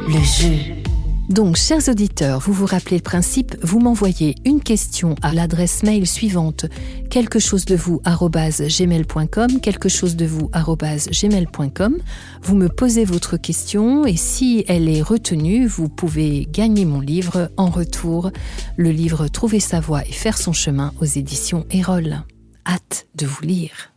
Le 0.08 0.14
jeu. 0.14 0.82
Donc, 1.30 1.56
chers 1.56 1.88
auditeurs, 1.88 2.40
vous 2.40 2.54
vous 2.54 2.66
rappelez 2.66 2.98
le 2.98 3.04
principe, 3.04 3.56
vous 3.62 3.80
m'envoyez 3.80 4.34
une 4.46 4.64
question 4.64 5.14
à 5.22 5.32
l'adresse 5.32 5.84
mail 5.84 6.08
suivante 6.08 6.66
quelque 7.12 7.38
chose 7.38 7.66
de 7.66 7.76
vous 7.76 8.02
gmail.com, 8.02 9.60
quelque 9.62 9.90
chose 9.90 10.16
de 10.16 10.26
vous 10.26 10.50
gmail.com. 10.50 11.98
Vous 12.42 12.56
me 12.56 12.68
posez 12.68 13.06
votre 13.06 13.38
question 13.38 14.08
et 14.08 14.16
si 14.16 14.66
elle 14.68 14.90
est 14.90 15.04
retenue, 15.04 15.68
vous 15.68 15.88
pouvez 15.88 16.48
gagner 16.52 16.86
mon 16.86 17.00
livre 17.00 17.52
en 17.58 17.70
retour, 17.70 18.32
le 18.76 18.90
livre 18.90 19.28
Trouver 19.28 19.60
sa 19.60 19.82
voie 19.82 20.04
et 20.08 20.14
faire 20.14 20.40
son 20.40 20.52
chemin 20.52 20.94
aux 21.00 21.06
éditions 21.06 21.64
Erol. 21.70 22.24
Hâte 22.66 23.06
de 23.14 23.28
vous 23.28 23.44
lire. 23.44 23.94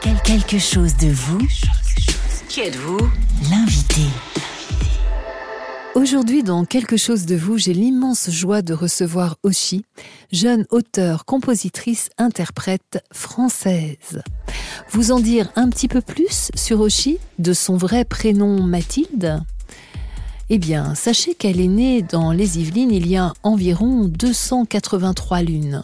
Quel 0.00 0.18
quelque 0.22 0.58
chose 0.58 0.96
de 0.96 1.08
vous. 1.08 1.46
Qui 2.48 2.60
êtes-vous? 2.60 2.98
L'invité. 3.50 4.02
Aujourd'hui, 5.94 6.44
dans 6.44 6.64
Quelque 6.64 6.96
chose 6.96 7.26
de 7.26 7.34
vous, 7.34 7.58
j'ai 7.58 7.72
l'immense 7.72 8.30
joie 8.30 8.62
de 8.62 8.72
recevoir 8.72 9.36
Oshi, 9.42 9.84
jeune 10.30 10.64
auteure, 10.70 11.24
compositrice, 11.24 12.10
interprète 12.18 13.02
française. 13.12 14.22
Vous 14.90 15.10
en 15.10 15.18
dire 15.18 15.50
un 15.56 15.68
petit 15.68 15.88
peu 15.88 16.00
plus 16.00 16.50
sur 16.54 16.80
Oshi, 16.80 17.18
de 17.38 17.52
son 17.52 17.76
vrai 17.76 18.04
prénom 18.04 18.62
Mathilde? 18.62 19.42
Eh 20.48 20.58
bien, 20.58 20.94
sachez 20.94 21.34
qu'elle 21.34 21.60
est 21.60 21.66
née 21.66 22.02
dans 22.02 22.30
les 22.30 22.60
Yvelines 22.60 22.92
il 22.92 23.08
y 23.08 23.16
a 23.16 23.32
environ 23.42 24.04
283 24.04 25.42
lunes. 25.42 25.82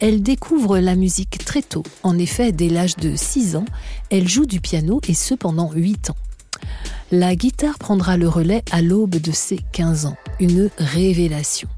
Elle 0.00 0.22
découvre 0.22 0.78
la 0.78 0.94
musique 0.94 1.44
très 1.44 1.62
tôt. 1.62 1.82
En 2.02 2.18
effet, 2.18 2.52
dès 2.52 2.68
l'âge 2.68 2.96
de 2.96 3.16
6 3.16 3.56
ans, 3.56 3.64
elle 4.10 4.28
joue 4.28 4.46
du 4.46 4.60
piano 4.60 5.00
et 5.08 5.14
ce 5.14 5.34
pendant 5.34 5.72
8 5.72 6.10
ans. 6.10 6.16
La 7.12 7.36
guitare 7.36 7.78
prendra 7.78 8.16
le 8.16 8.28
relais 8.28 8.62
à 8.72 8.82
l'aube 8.82 9.16
de 9.16 9.32
ses 9.32 9.60
15 9.72 10.06
ans, 10.06 10.16
une 10.40 10.70
révélation, 10.76 11.68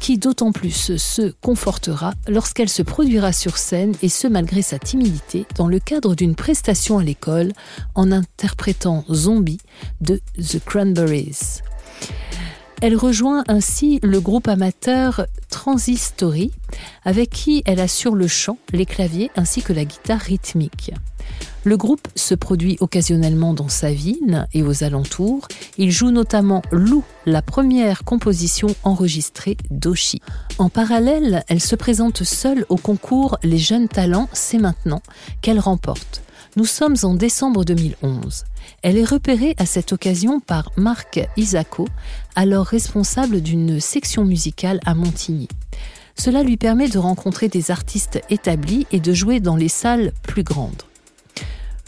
qui 0.00 0.18
d'autant 0.18 0.52
plus 0.52 0.96
se 0.96 1.32
confortera 1.40 2.12
lorsqu'elle 2.28 2.68
se 2.68 2.82
produira 2.82 3.32
sur 3.32 3.56
scène 3.56 3.94
et 4.02 4.08
ce 4.08 4.28
malgré 4.28 4.62
sa 4.62 4.78
timidité 4.78 5.46
dans 5.56 5.66
le 5.66 5.80
cadre 5.80 6.14
d'une 6.14 6.34
prestation 6.34 6.98
à 6.98 7.02
l'école 7.02 7.52
en 7.94 8.12
interprétant 8.12 9.04
Zombie 9.10 9.60
de 10.00 10.20
The 10.36 10.62
Cranberries. 10.64 11.62
Elle 12.82 12.96
rejoint 12.96 13.44
ainsi 13.46 14.00
le 14.02 14.20
groupe 14.20 14.48
amateur 14.48 15.26
Transistory, 15.50 16.50
avec 17.04 17.28
qui 17.28 17.62
elle 17.66 17.78
assure 17.78 18.14
le 18.14 18.26
chant, 18.26 18.56
les 18.72 18.86
claviers 18.86 19.30
ainsi 19.36 19.62
que 19.62 19.74
la 19.74 19.84
guitare 19.84 20.20
rythmique. 20.20 20.92
Le 21.64 21.76
groupe 21.76 22.08
se 22.14 22.34
produit 22.34 22.78
occasionnellement 22.80 23.52
dans 23.52 23.68
sa 23.68 23.92
ville 23.92 24.46
et 24.54 24.62
aux 24.62 24.82
alentours. 24.82 25.46
Il 25.76 25.90
joue 25.90 26.10
notamment 26.10 26.62
Lou, 26.72 27.04
la 27.26 27.42
première 27.42 28.02
composition 28.04 28.68
enregistrée 28.82 29.58
d'Oshi. 29.70 30.22
En 30.56 30.70
parallèle, 30.70 31.44
elle 31.48 31.60
se 31.60 31.76
présente 31.76 32.24
seule 32.24 32.64
au 32.70 32.76
concours 32.76 33.36
Les 33.42 33.58
Jeunes 33.58 33.88
Talents, 33.88 34.30
c'est 34.32 34.58
maintenant, 34.58 35.02
qu'elle 35.42 35.60
remporte. 35.60 36.22
Nous 36.56 36.64
sommes 36.64 36.96
en 37.04 37.14
décembre 37.14 37.64
2011. 37.64 38.44
Elle 38.82 38.96
est 38.96 39.04
repérée 39.04 39.54
à 39.58 39.66
cette 39.66 39.92
occasion 39.92 40.40
par 40.40 40.72
Marc 40.76 41.20
Isako, 41.36 41.86
alors 42.34 42.66
responsable 42.66 43.40
d'une 43.40 43.78
section 43.78 44.24
musicale 44.24 44.80
à 44.84 44.94
Montigny. 44.94 45.46
Cela 46.16 46.42
lui 46.42 46.56
permet 46.56 46.88
de 46.88 46.98
rencontrer 46.98 47.48
des 47.48 47.70
artistes 47.70 48.20
établis 48.30 48.88
et 48.90 48.98
de 48.98 49.12
jouer 49.12 49.38
dans 49.38 49.54
les 49.54 49.68
salles 49.68 50.12
plus 50.22 50.42
grandes. 50.42 50.82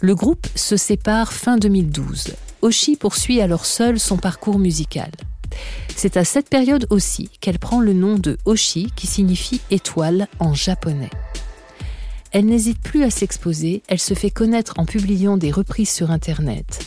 Le 0.01 0.15
groupe 0.15 0.47
se 0.55 0.77
sépare 0.77 1.33
fin 1.33 1.57
2012. 1.57 2.29
Oshi 2.63 2.95
poursuit 2.95 3.41
alors 3.41 3.67
seule 3.67 3.99
son 3.99 4.17
parcours 4.17 4.61
musical. 4.61 5.11
C'est 5.97 6.17
à 6.17 6.25
cette 6.25 6.49
période 6.49 6.87
aussi 6.91 7.31
qu'elle 7.41 7.59
prend 7.59 7.81
le 7.81 7.95
nom 7.95 8.15
de 8.15 8.39
Oshi 8.45 8.93
qui 8.95 9.09
signifie 9.09 9.61
étoile 9.71 10.29
en 10.39 10.55
japonais. 10.55 11.11
Elle 12.33 12.47
n'hésite 12.47 12.81
plus 12.81 13.05
à 13.05 13.11
s'exposer, 13.11 13.83
elle 13.89 13.99
se 13.99 14.15
fait 14.15 14.31
connaître 14.31 14.73
en 14.79 14.87
publiant 14.87 15.37
des 15.37 15.51
reprises 15.51 15.91
sur 15.91 16.11
Internet. 16.11 16.81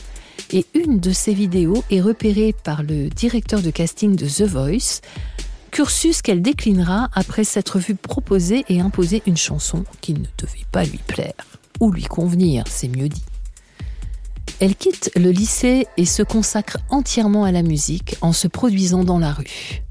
Et 0.51 0.65
une 0.73 0.99
de 0.99 1.11
ses 1.11 1.35
vidéos 1.35 1.83
est 1.91 2.01
repérée 2.01 2.55
par 2.63 2.81
le 2.81 3.09
directeur 3.09 3.61
de 3.61 3.69
casting 3.69 4.15
de 4.15 4.25
The 4.27 4.49
Voice, 4.49 5.01
cursus 5.69 6.23
qu'elle 6.23 6.41
déclinera 6.41 7.09
après 7.13 7.43
s'être 7.43 7.77
vue 7.77 7.95
proposer 7.95 8.65
et 8.69 8.79
imposer 8.79 9.21
une 9.27 9.37
chanson 9.37 9.83
qui 10.01 10.13
ne 10.13 10.25
devait 10.37 10.65
pas 10.71 10.83
lui 10.83 10.99
plaire, 11.05 11.33
ou 11.79 11.91
lui 11.91 12.05
convenir, 12.05 12.63
c'est 12.67 12.87
mieux 12.87 13.09
dit. 13.09 13.25
Elle 14.59 14.75
quitte 14.75 15.11
le 15.15 15.29
lycée 15.29 15.85
et 15.97 16.05
se 16.05 16.23
consacre 16.23 16.77
entièrement 16.89 17.43
à 17.43 17.51
la 17.51 17.61
musique 17.61 18.15
en 18.21 18.33
se 18.33 18.47
produisant 18.47 19.03
dans 19.03 19.19
la 19.19 19.33
rue. 19.33 19.83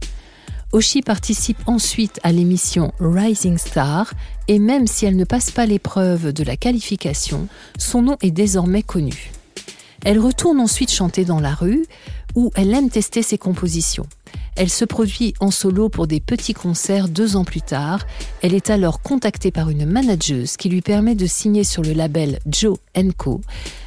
Oshi 0.75 1.03
participe 1.03 1.61
ensuite 1.69 2.19
à 2.25 2.33
l'émission 2.33 2.93
Rising 2.99 3.59
Star 3.59 4.13
et 4.49 4.59
même 4.59 4.89
si 4.89 5.07
elle 5.07 5.15
ne 5.15 5.23
passe 5.23 5.53
pas 5.53 5.67
l'épreuve 5.67 6.33
de 6.33 6.43
la 6.43 6.57
qualification, 6.57 7.47
son 7.79 8.03
nom 8.03 8.17
est 8.23 8.33
désormais 8.33 8.83
connu. 8.83 9.31
Elle 10.05 10.19
retourne 10.19 10.59
ensuite 10.59 10.91
chanter 10.91 11.25
dans 11.25 11.39
la 11.39 11.55
rue 11.55 11.87
où 12.35 12.51
elle 12.57 12.75
aime 12.75 12.91
tester 12.91 13.23
ses 13.23 13.39
compositions. 13.39 14.09
Elle 14.57 14.69
se 14.69 14.85
produit 14.85 15.33
en 15.39 15.53
solo 15.53 15.89
pour 15.89 16.09
des 16.09 16.19
petits 16.19 16.55
concerts 16.55 17.09
deux 17.09 17.37
ans 17.37 17.45
plus 17.45 17.63
tard. 17.63 18.05
Elle 18.43 18.53
est 18.53 18.69
alors 18.69 19.01
contactée 19.01 19.53
par 19.53 19.71
une 19.71 19.87
manageuse 19.87 20.57
qui 20.57 20.71
lui 20.71 20.83
permet 20.83 21.15
de 21.15 21.27
signer 21.27 21.63
sur 21.63 21.83
le 21.83 21.93
label 21.93 22.41
Joe 22.51 22.79
Co. 23.17 23.43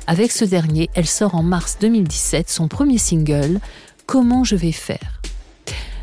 Avec 0.07 0.31
ce 0.31 0.45
dernier, 0.45 0.89
elle 0.93 1.05
sort 1.05 1.35
en 1.35 1.43
mars 1.43 1.79
2017 1.81 2.49
son 2.49 2.69
premier 2.69 2.97
single, 2.97 3.59
Comment 4.05 4.45
je 4.45 4.55
vais 4.55 4.71
faire? 4.71 5.19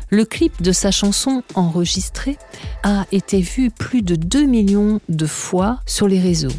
Le 0.09 0.25
clip 0.25 0.61
de 0.61 0.71
sa 0.71 0.91
chanson 0.91 1.43
enregistrée 1.55 2.37
a 2.83 3.05
été 3.11 3.41
vu 3.41 3.71
plus 3.71 4.01
de 4.01 4.15
2 4.15 4.45
millions 4.45 4.99
de 5.09 5.25
fois 5.25 5.79
sur 5.85 6.07
les 6.07 6.19
réseaux. 6.19 6.55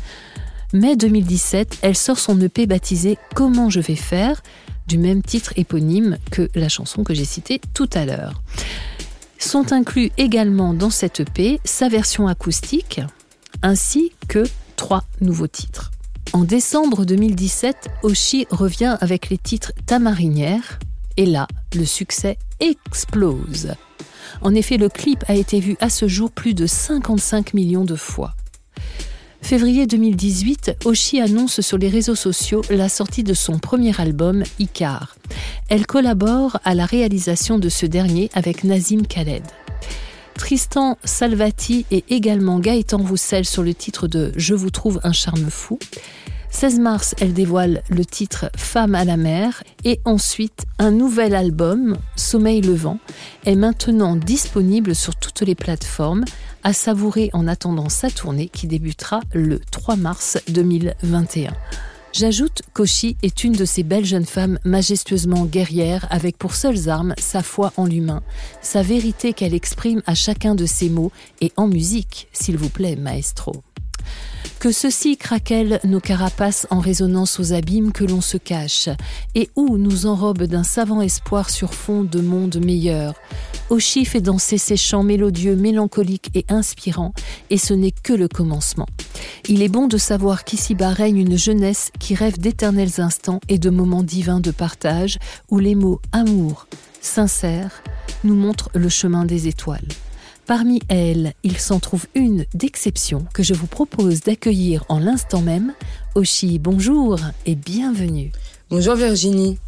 Mai 0.73 0.97
2017, 0.97 1.79
elle 1.83 1.97
sort 1.97 2.19
son 2.19 2.41
EP 2.41 2.67
baptisé 2.67 3.19
Comment 3.35 3.71
je 3.71 3.81
vais 3.81 3.95
faire 3.95 4.43
du 4.87 4.99
même 4.99 5.23
titre 5.23 5.53
éponyme 5.57 6.19
que 6.31 6.49
la 6.55 6.69
chanson 6.69 7.05
que 7.05 7.15
j'ai 7.15 7.25
citée 7.25 7.61
tout 7.75 7.91
à 7.95 8.05
l'heure. 8.05 8.43
Sont 9.39 9.73
inclus 9.73 10.11
également 10.17 10.75
dans 10.75 10.91
cette 10.91 11.21
EP 11.21 11.61
sa 11.65 11.89
version 11.89 12.27
acoustique 12.27 13.01
ainsi 13.63 14.13
que 14.29 14.45
trois 14.77 15.05
nouveaux 15.21 15.47
titres. 15.47 15.91
En 16.33 16.45
décembre 16.45 17.05
2017, 17.05 17.89
Oshi 18.03 18.47
revient 18.51 18.97
avec 19.01 19.31
les 19.31 19.39
titres 19.39 19.73
Ta 19.87 19.99
marinière 19.99 20.79
et 21.17 21.27
là, 21.27 21.47
le 21.75 21.85
succès 21.85 22.39
explose. 22.61 23.75
En 24.43 24.55
effet, 24.55 24.77
le 24.77 24.89
clip 24.89 25.25
a 25.29 25.35
été 25.35 25.61
vu 25.61 25.77
à 25.81 25.89
ce 25.89 26.09
jour 26.09 26.31
plus 26.31 26.55
de 26.55 26.67
55 26.67 27.55
millions 27.55 27.85
de 27.85 27.97
fois. 27.97 28.35
Février 29.43 29.87
2018, 29.87 30.79
Oshi 30.85 31.21
annonce 31.21 31.61
sur 31.61 31.79
les 31.79 31.89
réseaux 31.89 32.17
sociaux 32.17 32.63
la 32.69 32.89
sortie 32.89 33.23
de 33.23 33.35
son 33.35 33.59
premier 33.59 33.99
album, 34.01 34.43
Icar. 34.59 35.17
Elle 35.69 35.87
collabore 35.87 36.59
à 36.65 36.75
la 36.75 36.85
réalisation 36.85 37.59
de 37.59 37.69
ce 37.69 37.87
dernier 37.87 38.29
avec 38.35 38.65
Nazim 38.65 39.07
Khaled. 39.07 39.45
Tristan 40.35 40.99
Salvati 41.05 41.87
et 41.91 42.05
également 42.11 42.59
Gaëtan 42.59 42.99
Roussel 42.99 43.45
sur 43.45 43.63
le 43.63 43.73
titre 43.73 44.09
de 44.09 44.33
Je 44.37 44.55
vous 44.55 44.71
trouve 44.71 45.01
un 45.05 45.13
charme 45.13 45.49
fou. 45.49 45.79
16 46.51 46.81
mars, 46.81 47.15
elle 47.21 47.33
dévoile 47.33 47.83
le 47.91 48.05
titre 48.05 48.51
Femme 48.57 48.95
à 48.95 49.05
la 49.05 49.17
mer 49.17 49.63
et 49.85 50.01
ensuite 50.05 50.65
un 50.79 50.91
nouvel 50.91 51.35
album, 51.35 51.97
Sommeil 52.17 52.61
levant, 52.61 52.99
est 53.45 53.57
maintenant 53.57 54.17
disponible 54.17 54.95
sur 54.95 55.17
toutes 55.17 55.43
les 55.43 55.55
plateformes 55.55 56.25
à 56.63 56.73
savourer 56.73 57.31
en 57.33 57.47
attendant 57.47 57.89
sa 57.89 58.11
tournée 58.11 58.49
qui 58.49 58.67
débutera 58.67 59.21
le 59.33 59.61
3 59.71 59.97
mars 59.97 60.39
2021. 60.49 61.53
J'ajoute 62.19 62.63
qu'Oshi 62.73 63.19
est 63.23 63.45
une 63.45 63.53
de 63.53 63.67
ces 63.67 63.83
belles 63.83 64.07
jeunes 64.07 64.25
femmes 64.25 64.59
majestueusement 64.65 65.45
guerrières 65.45 66.07
avec 66.09 66.39
pour 66.39 66.55
seules 66.55 66.89
armes 66.89 67.15
sa 67.19 67.43
foi 67.43 67.75
en 67.77 67.85
l'humain, 67.85 68.23
sa 68.63 68.81
vérité 68.81 69.35
qu'elle 69.35 69.53
exprime 69.53 70.03
à 70.07 70.15
chacun 70.15 70.55
de 70.55 70.65
ses 70.65 70.89
mots 70.89 71.13
et 71.43 71.53
en 71.59 71.69
musique, 71.69 72.29
s'il 72.33 72.57
vous 72.57 72.71
plaît, 72.71 72.97
maestro 72.97 73.66
que 74.59 74.73
ceux-ci 74.73 75.19
nos 75.85 76.01
carapaces 76.01 76.67
en 76.71 76.81
résonance 76.81 77.39
aux 77.41 77.53
abîmes 77.53 77.93
que 77.93 78.05
l'on 78.05 78.21
se 78.21 78.37
cache, 78.37 78.89
et 79.35 79.51
où 79.57 79.77
nous 79.79 80.07
enrobe 80.07 80.45
d'un 80.45 80.63
savant 80.63 81.01
espoir 81.01 81.51
sur 81.51 81.75
fond 81.75 82.03
de 82.03 82.21
monde 82.21 82.59
meilleur. 82.65 83.15
Oshi 83.71 84.05
fait 84.05 84.21
danser 84.21 84.59
ses 84.59 84.77
chants 84.77 85.03
mélodieux, 85.03 85.57
mélancoliques 85.57 86.31
et 86.35 86.45
inspirants, 86.49 87.13
et 87.51 87.59
ce 87.59 87.75
n'est 87.75 87.93
que 87.93 88.13
le 88.13 88.29
commencement. 88.29 88.87
Il 89.49 89.63
est 89.63 89.69
bon 89.69 89.89
de 89.89 89.99
savoir 89.99 90.45
qu'ici-bas 90.45 90.91
règne 90.91 91.19
une 91.19 91.39
jeunesse 91.39 91.91
qui 91.99 92.15
rêve 92.15 92.39
d'éternels 92.39 92.99
instants 93.01 93.41
et 93.49 93.59
de 93.59 93.71
moments 93.71 94.03
divins 94.03 94.41
de 94.41 94.51
partage, 94.51 95.19
où 95.51 95.59
les 95.59 95.75
mots 95.75 96.01
amour, 96.13 96.67
sincère, 97.01 97.83
nous 98.25 98.35
montrent 98.35 98.71
le 98.75 98.89
chemin 98.89 99.25
des 99.25 99.49
étoiles. 99.49 99.89
Parmi 100.47 100.79
elles, 100.89 101.33
il 101.43 101.59
s'en 101.59 101.81
trouve 101.81 102.07
une 102.15 102.45
d'exception 102.55 103.27
que 103.35 103.43
je 103.43 103.53
vous 103.53 103.67
propose 103.67 104.21
d'accueillir 104.21 104.85
en 104.89 105.01
l'instant 105.01 105.43
même. 105.43 105.75
Oshi, 106.15 106.61
bonjour 106.61 107.19
et 107.47 107.57
bienvenue. 107.57 108.31
Bonjour 108.71 108.95
Virginie. 108.95 109.59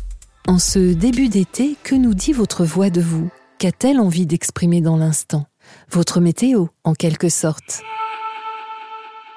En 0.47 0.61
ce 0.61 0.95
début 0.95 1.29
d'été, 1.29 1.75
que 1.83 1.97
nous 1.97 2.15
dit 2.15 2.33
votre 2.33 2.65
voix 2.65 2.91
de 2.91 3.01
vous? 3.01 3.29
Qu'a-t-elle 3.59 3.99
envie 3.99 4.25
d'exprimer 4.25 4.81
dans 4.81 4.97
l'instant? 4.97 5.47
Votre 5.91 6.21
météo, 6.21 6.67
en 6.85 6.95
quelque 6.95 7.29
sorte. 7.29 7.81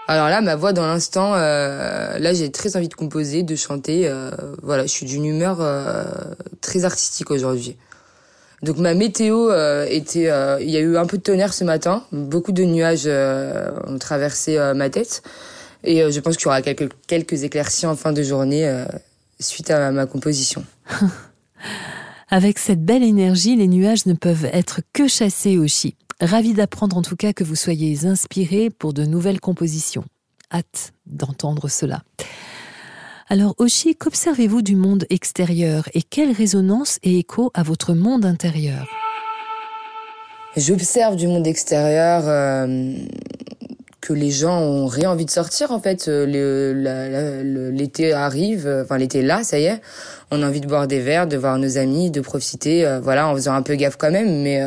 Alors 0.07 0.27
là, 0.27 0.41
ma 0.41 0.55
voix 0.55 0.73
dans 0.73 0.85
l'instant, 0.85 1.33
euh, 1.33 2.19
là 2.19 2.35
j'ai 2.35 2.51
très 2.51 2.77
envie 2.77 2.87
de 2.87 2.93
composer, 2.93 3.41
de 3.41 3.55
chanter. 3.55 4.07
Euh, 4.07 4.29
voilà, 4.61 4.83
je 4.83 4.91
suis 4.91 5.07
d'une 5.07 5.25
humeur 5.25 5.57
euh, 5.59 6.03
très 6.61 6.85
artistique 6.85 7.31
aujourd'hui. 7.31 7.77
Donc 8.61 8.77
ma 8.77 8.93
météo 8.93 9.49
euh, 9.49 9.85
était, 9.89 10.29
euh, 10.29 10.59
il 10.61 10.69
y 10.69 10.77
a 10.77 10.81
eu 10.81 10.97
un 10.97 11.05
peu 11.05 11.17
de 11.17 11.23
tonnerre 11.23 11.53
ce 11.53 11.63
matin, 11.63 12.03
beaucoup 12.11 12.51
de 12.51 12.63
nuages 12.63 13.03
euh, 13.05 13.71
ont 13.87 13.97
traversé 13.97 14.57
ma 14.75 14.89
tête, 14.89 15.23
et 15.83 16.11
je 16.11 16.19
pense 16.19 16.37
qu'il 16.37 16.45
y 16.45 16.47
aura 16.47 16.61
quelques 16.61 16.89
quelques 17.07 17.43
éclaircies 17.43 17.87
en 17.87 17.95
fin 17.95 18.11
de 18.11 18.21
journée 18.21 18.71
suite 19.39 19.71
à 19.71 19.91
ma 19.91 20.05
composition. 20.05 20.63
Avec 22.29 22.59
cette 22.59 22.85
belle 22.85 23.03
énergie, 23.03 23.55
les 23.55 23.67
nuages 23.67 24.05
ne 24.05 24.13
peuvent 24.13 24.45
être 24.53 24.81
que 24.93 25.07
chassés 25.07 25.57
aussi. 25.57 25.95
Ravi 26.21 26.53
d'apprendre 26.53 26.95
en 26.95 27.01
tout 27.01 27.15
cas 27.15 27.33
que 27.33 27.43
vous 27.43 27.55
soyez 27.55 28.05
inspiré 28.05 28.69
pour 28.69 28.93
de 28.93 29.03
nouvelles 29.05 29.39
compositions. 29.39 30.05
Hâte 30.53 30.93
d'entendre 31.07 31.67
cela. 31.67 32.03
Alors 33.31 33.55
Oshi, 33.59 33.95
qu'observez-vous 33.95 34.61
du 34.61 34.75
monde 34.75 35.05
extérieur 35.09 35.87
et 35.93 36.01
quelle 36.01 36.33
résonance 36.33 36.99
et 37.01 37.17
écho 37.17 37.49
à 37.53 37.63
votre 37.63 37.93
monde 37.93 38.25
intérieur? 38.25 38.85
J'observe 40.57 41.15
du 41.15 41.27
monde 41.29 41.47
extérieur 41.47 42.23
euh, 42.25 42.91
que 44.01 44.11
les 44.11 44.31
gens 44.31 44.59
ont 44.59 44.85
rien 44.85 45.11
envie 45.11 45.23
de 45.23 45.31
sortir 45.31 45.71
en 45.71 45.79
fait. 45.79 46.09
Euh, 46.09 47.71
l'été 47.71 48.11
arrive, 48.11 48.67
euh, 48.67 48.83
enfin 48.83 48.97
l'été 48.97 49.21
là, 49.21 49.45
ça 49.45 49.59
y 49.59 49.63
est. 49.63 49.79
On 50.29 50.43
a 50.43 50.47
envie 50.49 50.59
de 50.59 50.67
boire 50.67 50.87
des 50.89 50.99
verres, 50.99 51.25
de 51.25 51.37
voir 51.37 51.57
nos 51.57 51.77
amis, 51.77 52.11
de 52.11 52.19
profiter, 52.19 52.99
voilà, 53.01 53.29
en 53.29 53.33
faisant 53.35 53.53
un 53.53 53.61
peu 53.61 53.75
gaffe 53.75 53.95
quand 53.95 54.11
même, 54.11 54.41
mais 54.41 54.61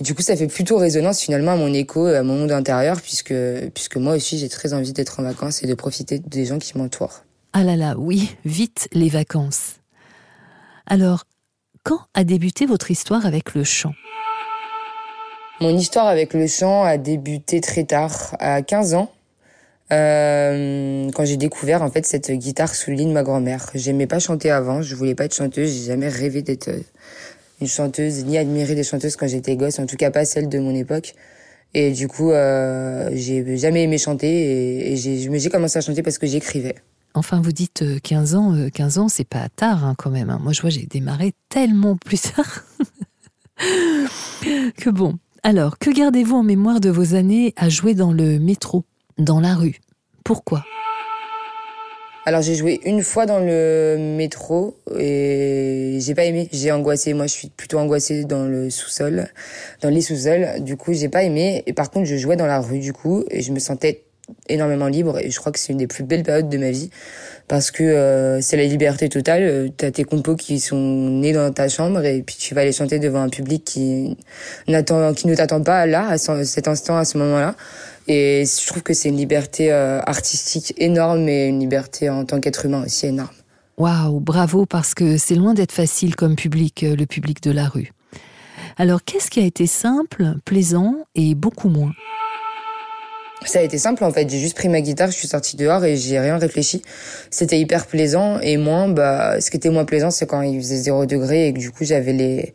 du 0.00 0.14
coup, 0.14 0.20
ça 0.20 0.36
fait 0.36 0.46
plutôt 0.46 0.76
résonance 0.76 1.20
finalement 1.20 1.52
à 1.52 1.56
mon 1.56 1.72
écho, 1.72 2.04
à 2.04 2.22
mon 2.22 2.36
monde 2.36 2.52
intérieur, 2.52 3.00
puisque 3.00 3.32
puisque 3.72 3.96
moi 3.96 4.16
aussi 4.16 4.36
j'ai 4.36 4.50
très 4.50 4.74
envie 4.74 4.92
d'être 4.92 5.20
en 5.20 5.22
vacances 5.22 5.62
et 5.62 5.66
de 5.66 5.74
profiter 5.74 6.18
des 6.18 6.44
gens 6.44 6.58
qui 6.58 6.76
m'entourent. 6.76 7.22
Ah 7.54 7.64
là 7.64 7.76
là, 7.76 7.96
oui, 7.98 8.34
vite 8.46 8.88
les 8.92 9.10
vacances. 9.10 9.74
Alors, 10.86 11.24
quand 11.84 12.00
a 12.14 12.24
débuté 12.24 12.64
votre 12.64 12.90
histoire 12.90 13.26
avec 13.26 13.54
le 13.54 13.62
chant? 13.62 13.92
Mon 15.60 15.76
histoire 15.76 16.06
avec 16.06 16.32
le 16.32 16.46
chant 16.46 16.82
a 16.82 16.96
débuté 16.96 17.60
très 17.60 17.84
tard, 17.84 18.36
à 18.38 18.62
15 18.62 18.94
ans, 18.94 19.12
euh, 19.92 21.10
quand 21.10 21.26
j'ai 21.26 21.36
découvert 21.36 21.82
en 21.82 21.90
fait 21.90 22.06
cette 22.06 22.32
guitare 22.32 22.74
sous 22.74 22.90
le 22.90 22.96
lit 22.96 23.04
de 23.04 23.12
ma 23.12 23.22
grand-mère. 23.22 23.70
J'aimais 23.74 24.06
pas 24.06 24.18
chanter 24.18 24.50
avant, 24.50 24.80
je 24.80 24.94
voulais 24.94 25.14
pas 25.14 25.26
être 25.26 25.34
chanteuse, 25.34 25.74
j'ai 25.74 25.84
jamais 25.88 26.08
rêvé 26.08 26.40
d'être 26.40 26.68
euh, 26.68 26.80
une 27.60 27.68
chanteuse, 27.68 28.24
ni 28.24 28.38
admirer 28.38 28.74
des 28.74 28.82
chanteuses 28.82 29.16
quand 29.16 29.28
j'étais 29.28 29.56
gosse, 29.56 29.78
en 29.78 29.84
tout 29.84 29.96
cas 29.96 30.10
pas 30.10 30.24
celle 30.24 30.48
de 30.48 30.58
mon 30.58 30.74
époque. 30.74 31.12
Et 31.74 31.90
du 31.90 32.08
coup, 32.08 32.30
euh, 32.30 33.10
j'ai 33.12 33.58
jamais 33.58 33.82
aimé 33.82 33.98
chanter 33.98 34.28
et, 34.28 34.92
et 34.92 34.96
j'ai 34.96 35.50
commencé 35.50 35.76
à 35.76 35.82
chanter 35.82 36.02
parce 36.02 36.16
que 36.16 36.26
j'écrivais. 36.26 36.76
Enfin, 37.14 37.40
vous 37.40 37.52
dites 37.52 37.84
15 38.02 38.34
euh, 38.34 38.38
ans, 38.38 38.68
15 38.72 38.98
euh, 38.98 39.00
ans, 39.02 39.08
c'est 39.08 39.24
pas 39.24 39.48
tard 39.48 39.84
hein, 39.84 39.94
quand 39.96 40.10
même. 40.10 40.30
Hein. 40.30 40.38
Moi, 40.42 40.52
je 40.52 40.60
vois, 40.60 40.70
j'ai 40.70 40.86
démarré 40.86 41.34
tellement 41.48 41.96
plus 41.96 42.20
tard 42.20 42.64
que 44.76 44.90
bon. 44.90 45.18
Alors, 45.42 45.78
que 45.78 45.90
gardez-vous 45.90 46.36
en 46.36 46.42
mémoire 46.42 46.80
de 46.80 46.90
vos 46.90 47.14
années 47.14 47.52
à 47.56 47.68
jouer 47.68 47.94
dans 47.94 48.12
le 48.12 48.38
métro, 48.38 48.84
dans 49.18 49.40
la 49.40 49.54
rue? 49.54 49.80
Pourquoi? 50.24 50.64
Alors 52.24 52.40
j'ai 52.40 52.54
joué 52.54 52.80
une 52.84 53.02
fois 53.02 53.26
dans 53.26 53.40
le 53.40 53.96
métro 53.98 54.76
et 54.96 55.98
j'ai 56.00 56.14
pas 56.14 56.24
aimé, 56.24 56.48
j'ai 56.52 56.70
angoissé. 56.70 57.14
Moi 57.14 57.26
je 57.26 57.32
suis 57.32 57.48
plutôt 57.48 57.78
angoissée 57.78 58.24
dans 58.24 58.44
le 58.44 58.70
sous-sol, 58.70 59.26
dans 59.80 59.90
les 59.90 60.00
sous-sols. 60.02 60.62
Du 60.62 60.76
coup 60.76 60.92
j'ai 60.92 61.08
pas 61.08 61.24
aimé. 61.24 61.64
Et 61.66 61.72
par 61.72 61.90
contre 61.90 62.06
je 62.06 62.16
jouais 62.16 62.36
dans 62.36 62.46
la 62.46 62.60
rue 62.60 62.78
du 62.78 62.92
coup 62.92 63.24
et 63.28 63.42
je 63.42 63.50
me 63.50 63.58
sentais 63.58 64.04
énormément 64.48 64.88
libre 64.88 65.18
et 65.18 65.30
je 65.30 65.38
crois 65.38 65.52
que 65.52 65.58
c'est 65.58 65.72
une 65.72 65.78
des 65.78 65.86
plus 65.86 66.04
belles 66.04 66.22
périodes 66.22 66.48
de 66.48 66.58
ma 66.58 66.70
vie 66.70 66.90
parce 67.48 67.70
que 67.70 67.82
euh, 67.82 68.40
c'est 68.40 68.56
la 68.56 68.64
liberté 68.64 69.08
totale. 69.08 69.42
Euh, 69.42 69.68
t'as 69.76 69.90
tes 69.90 70.04
compos 70.04 70.36
qui 70.36 70.60
sont 70.60 70.76
nés 70.76 71.32
dans 71.32 71.52
ta 71.52 71.68
chambre 71.68 72.04
et 72.04 72.22
puis 72.22 72.36
tu 72.38 72.54
vas 72.54 72.64
les 72.64 72.72
chanter 72.72 72.98
devant 72.98 73.22
un 73.22 73.28
public 73.28 73.64
qui 73.64 74.16
qui 74.66 74.72
ne 74.72 75.34
t'attend 75.34 75.62
pas 75.62 75.86
là 75.86 76.08
à 76.08 76.18
cet 76.18 76.68
instant, 76.68 76.96
à 76.96 77.04
ce 77.04 77.18
moment-là. 77.18 77.54
Et 78.08 78.44
je 78.44 78.66
trouve 78.66 78.82
que 78.82 78.94
c'est 78.94 79.08
une 79.08 79.16
liberté 79.16 79.72
euh, 79.72 80.00
artistique 80.00 80.74
énorme 80.78 81.28
et 81.28 81.46
une 81.46 81.60
liberté 81.60 82.10
en 82.10 82.24
tant 82.24 82.40
qu'être 82.40 82.64
humain 82.64 82.84
aussi 82.84 83.06
énorme. 83.06 83.30
Waouh, 83.78 84.20
bravo 84.20 84.66
parce 84.66 84.94
que 84.94 85.16
c'est 85.16 85.34
loin 85.34 85.54
d'être 85.54 85.72
facile 85.72 86.16
comme 86.16 86.36
public, 86.36 86.84
le 86.88 87.04
public 87.06 87.42
de 87.42 87.50
la 87.50 87.68
rue. 87.68 87.92
Alors 88.76 89.04
qu'est-ce 89.04 89.30
qui 89.30 89.40
a 89.40 89.44
été 89.44 89.66
simple, 89.66 90.34
plaisant 90.44 90.96
et 91.14 91.34
beaucoup 91.34 91.68
moins? 91.68 91.92
Ça 93.46 93.60
a 93.60 93.62
été 93.62 93.78
simple 93.78 94.04
en 94.04 94.10
fait, 94.10 94.28
j'ai 94.28 94.38
juste 94.38 94.56
pris 94.56 94.68
ma 94.68 94.80
guitare, 94.80 95.10
je 95.10 95.16
suis 95.16 95.28
sortie 95.28 95.56
dehors 95.56 95.84
et 95.84 95.96
j'ai 95.96 96.18
rien 96.18 96.38
réfléchi. 96.38 96.82
C'était 97.30 97.58
hyper 97.58 97.86
plaisant 97.86 98.38
et 98.40 98.56
moins, 98.56 98.88
bah, 98.88 99.40
ce 99.40 99.50
qui 99.50 99.56
était 99.56 99.70
moins 99.70 99.84
plaisant, 99.84 100.10
c'est 100.10 100.26
quand 100.26 100.42
il 100.42 100.58
faisait 100.60 100.76
0 100.76 101.06
degré 101.06 101.48
et 101.48 101.52
que 101.52 101.58
du 101.58 101.70
coup 101.70 101.84
j'avais 101.84 102.12
les, 102.12 102.54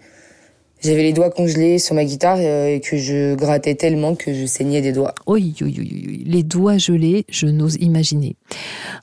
j'avais 0.81 1.03
les 1.03 1.13
doigts 1.13 1.31
congelés 1.31 1.79
sur 1.79 1.95
ma 1.95 2.05
guitare 2.05 2.37
euh, 2.39 2.67
et 2.67 2.79
que 2.81 2.97
je 2.97 3.35
grattais 3.35 3.75
tellement 3.75 4.15
que 4.15 4.33
je 4.33 4.45
saignais 4.45 4.81
des 4.81 4.91
doigts. 4.91 5.15
Oui, 5.25 5.55
oui, 5.61 5.75
oui, 5.77 6.03
oui. 6.07 6.23
les 6.25 6.43
doigts 6.43 6.77
gelés, 6.77 7.25
je 7.29 7.47
n'ose 7.47 7.75
imaginer. 7.79 8.35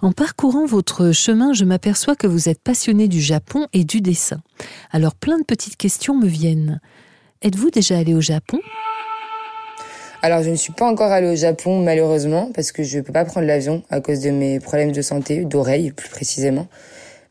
En 0.01 0.13
parcourant 0.13 0.67
votre 0.67 1.13
chemin, 1.13 1.53
je 1.53 1.65
m'aperçois 1.65 2.15
que 2.17 2.27
vous 2.27 2.49
êtes 2.49 2.61
passionné 2.61 3.09
du 3.09 3.21
Japon 3.21 3.67
et 3.73 3.85
du 3.85 4.01
dessin. 4.01 4.41
Alors 4.91 5.15
plein 5.15 5.39
de 5.39 5.45
petites 5.45 5.77
questions 5.77 6.17
me 6.17 6.27
viennent. 6.27 6.81
êtes-vous 7.43 7.71
déjà 7.71 7.99
allé 7.99 8.15
au 8.15 8.21
Japon? 8.21 8.61
Alors, 10.25 10.43
je 10.43 10.49
ne 10.49 10.57
suis 10.57 10.73
pas 10.73 10.87
encore 10.87 11.13
allée 11.13 11.29
au 11.29 11.37
Japon, 11.37 11.83
malheureusement, 11.83 12.51
parce 12.55 12.73
que 12.73 12.83
je 12.83 12.99
peux 13.01 13.13
pas 13.13 13.27
prendre 13.27 13.47
l'avion 13.47 13.83
à 13.91 14.01
cause 14.01 14.21
de 14.21 14.31
mes 14.31 14.59
problèmes 14.59 14.91
de 14.91 15.03
santé, 15.03 15.45
d'oreille 15.45 15.91
plus 15.91 16.09
précisément. 16.09 16.67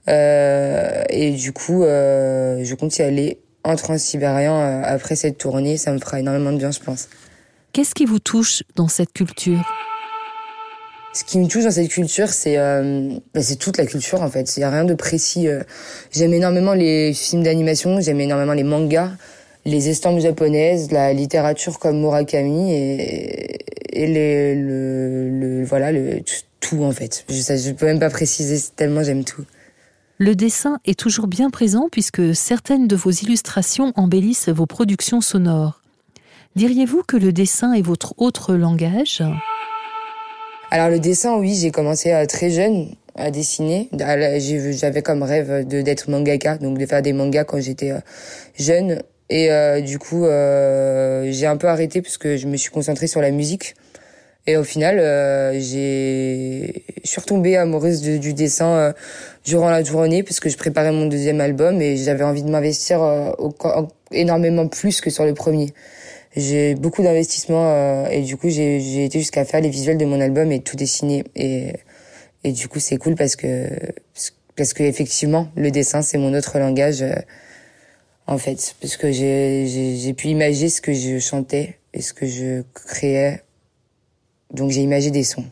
Euh, 0.09 1.01
et 1.09 1.31
du 1.31 1.53
coup, 1.53 1.81
euh, 1.81 2.63
je 2.63 2.75
compte 2.75 2.95
y 2.99 3.01
aller 3.01 3.39
en 3.63 3.75
transsibérien 3.77 4.53
euh, 4.53 4.83
après 4.85 5.15
cette 5.15 5.39
tournée. 5.39 5.77
Ça 5.77 5.91
me 5.91 5.97
fera 5.97 6.19
énormément 6.19 6.51
de 6.51 6.57
bien, 6.57 6.69
je 6.69 6.81
pense. 6.81 7.09
Qu'est-ce 7.71 7.95
qui 7.95 8.05
vous 8.05 8.19
touche 8.19 8.61
dans 8.75 8.87
cette 8.87 9.11
culture? 9.11 9.67
Ce 11.13 11.23
qui 11.23 11.39
me 11.39 11.47
touche 11.47 11.63
dans 11.63 11.71
cette 11.71 11.89
culture, 11.89 12.29
c'est 12.29 12.59
euh, 12.59 13.09
c'est 13.39 13.57
toute 13.57 13.77
la 13.77 13.87
culture 13.87 14.21
en 14.21 14.29
fait. 14.29 14.55
Il 14.55 14.59
y 14.59 14.63
a 14.63 14.69
rien 14.69 14.83
de 14.83 14.93
précis. 14.93 15.47
Euh. 15.47 15.63
J'aime 16.11 16.33
énormément 16.35 16.73
les 16.75 17.11
films 17.15 17.41
d'animation, 17.41 17.99
j'aime 18.01 18.21
énormément 18.21 18.53
les 18.53 18.63
mangas 18.63 19.09
les 19.65 19.89
estampes 19.89 20.19
japonaises, 20.19 20.91
la 20.91 21.13
littérature 21.13 21.79
comme 21.79 21.99
Murakami 21.99 22.73
et, 22.73 23.59
et 23.93 24.07
les, 24.07 24.55
le, 24.55 25.29
le, 25.29 25.63
voilà 25.63 25.91
le 25.91 26.21
tout 26.59 26.83
en 26.83 26.91
fait. 26.91 27.25
Je 27.29 27.69
ne 27.69 27.73
peux 27.73 27.85
même 27.85 27.99
pas 27.99 28.09
préciser 28.09 28.59
tellement 28.75 29.03
j'aime 29.03 29.23
tout. 29.23 29.45
Le 30.17 30.35
dessin 30.35 30.79
est 30.85 30.97
toujours 30.97 31.27
bien 31.27 31.49
présent 31.49 31.87
puisque 31.91 32.35
certaines 32.35 32.87
de 32.87 32.95
vos 32.95 33.11
illustrations 33.11 33.91
embellissent 33.95 34.49
vos 34.49 34.65
productions 34.65 35.21
sonores. 35.21 35.81
Diriez-vous 36.55 37.03
que 37.03 37.17
le 37.17 37.33
dessin 37.33 37.73
est 37.73 37.81
votre 37.81 38.13
autre 38.17 38.53
langage? 38.53 39.23
Alors 40.69 40.89
le 40.89 40.99
dessin, 40.99 41.37
oui, 41.37 41.55
j'ai 41.55 41.71
commencé 41.71 42.11
à 42.11 42.25
très 42.27 42.49
jeune 42.49 42.89
à 43.15 43.31
dessiner. 43.31 43.89
J'avais 43.91 45.01
comme 45.01 45.23
rêve 45.23 45.67
d'être 45.67 46.09
mangaka, 46.09 46.57
donc 46.57 46.77
de 46.77 46.85
faire 46.85 47.01
des 47.01 47.13
mangas 47.13 47.43
quand 47.43 47.59
j'étais 47.59 47.91
euh, 47.91 47.99
jeune. 48.57 49.01
Et 49.29 49.51
euh, 49.51 49.81
du 49.81 49.99
coup, 49.99 50.25
euh, 50.25 51.27
j'ai 51.31 51.45
un 51.45 51.57
peu 51.57 51.67
arrêté 51.67 52.01
parce 52.01 52.17
que 52.17 52.37
je 52.37 52.47
me 52.47 52.57
suis 52.57 52.69
concentrée 52.71 53.07
sur 53.07 53.21
la 53.21 53.31
musique. 53.31 53.75
Et 54.45 54.57
au 54.57 54.63
final, 54.63 54.99
euh, 54.99 55.57
j'ai, 55.59 56.83
je 57.03 57.09
suis 57.09 57.21
retombée 57.21 57.55
amoureuse 57.55 58.01
du 58.01 58.33
dessin 58.33 58.67
euh, 58.67 58.93
durant 59.45 59.69
la 59.69 59.83
journée 59.83 60.21
parce 60.21 60.41
que 60.41 60.49
je 60.49 60.57
préparais 60.57 60.91
mon 60.91 61.05
deuxième 61.05 61.39
album 61.39 61.81
et 61.81 61.95
j'avais 61.95 62.25
envie 62.25 62.43
de 62.43 62.49
m'investir 62.49 63.01
euh, 63.01 63.31
énormément 64.11 64.67
plus 64.67 64.99
que 64.99 65.09
sur 65.09 65.23
le 65.23 65.33
premier. 65.33 65.73
J'ai 66.35 66.75
beaucoup 66.75 67.03
d'investissement 67.03 68.07
et 68.07 68.21
du 68.21 68.37
coup, 68.37 68.49
j'ai, 68.49 68.79
j'ai 68.81 69.05
été 69.05 69.19
jusqu'à 69.19 69.45
faire 69.45 69.61
les 69.61 69.69
visuels 69.69 69.97
de 69.97 70.05
mon 70.05 70.19
album 70.19 70.51
et 70.51 70.61
tout 70.61 70.75
dessiner. 70.75 71.23
Et, 71.35 71.73
et 72.43 72.51
du 72.51 72.67
coup, 72.67 72.79
c'est 72.79 72.97
cool 72.97 73.15
parce 73.15 73.35
que 73.35 73.67
parce 74.55 74.73
que 74.73 74.83
effectivement, 74.83 75.47
le 75.55 75.71
dessin, 75.71 76.01
c'est 76.01 76.17
mon 76.17 76.33
autre 76.33 76.57
langage 76.59 77.03
en 78.27 78.37
fait, 78.37 78.75
parce 78.79 78.97
que 78.97 79.11
j'ai 79.11 80.13
pu 80.13 80.27
imaginer 80.27 80.69
ce 80.69 80.81
que 80.81 80.93
je 80.93 81.19
chantais 81.19 81.79
et 81.93 82.01
ce 82.01 82.13
que 82.13 82.25
je 82.25 82.63
créais. 82.73 83.43
Donc 84.53 84.71
j'ai 84.71 84.81
imagé 84.81 85.11
des 85.11 85.23
sons. 85.23 85.45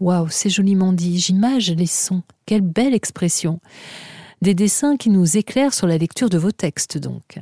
Waouh, 0.00 0.28
c'est 0.28 0.50
joliment 0.50 0.92
dit. 0.92 1.18
J'image 1.18 1.70
les 1.70 1.86
sons. 1.86 2.22
Quelle 2.46 2.60
belle 2.60 2.94
expression. 2.94 3.60
Des 4.40 4.54
dessins 4.54 4.96
qui 4.96 5.10
nous 5.10 5.36
éclairent 5.36 5.74
sur 5.74 5.86
la 5.86 5.98
lecture 5.98 6.28
de 6.28 6.38
vos 6.38 6.50
textes, 6.50 6.98
donc. 6.98 7.38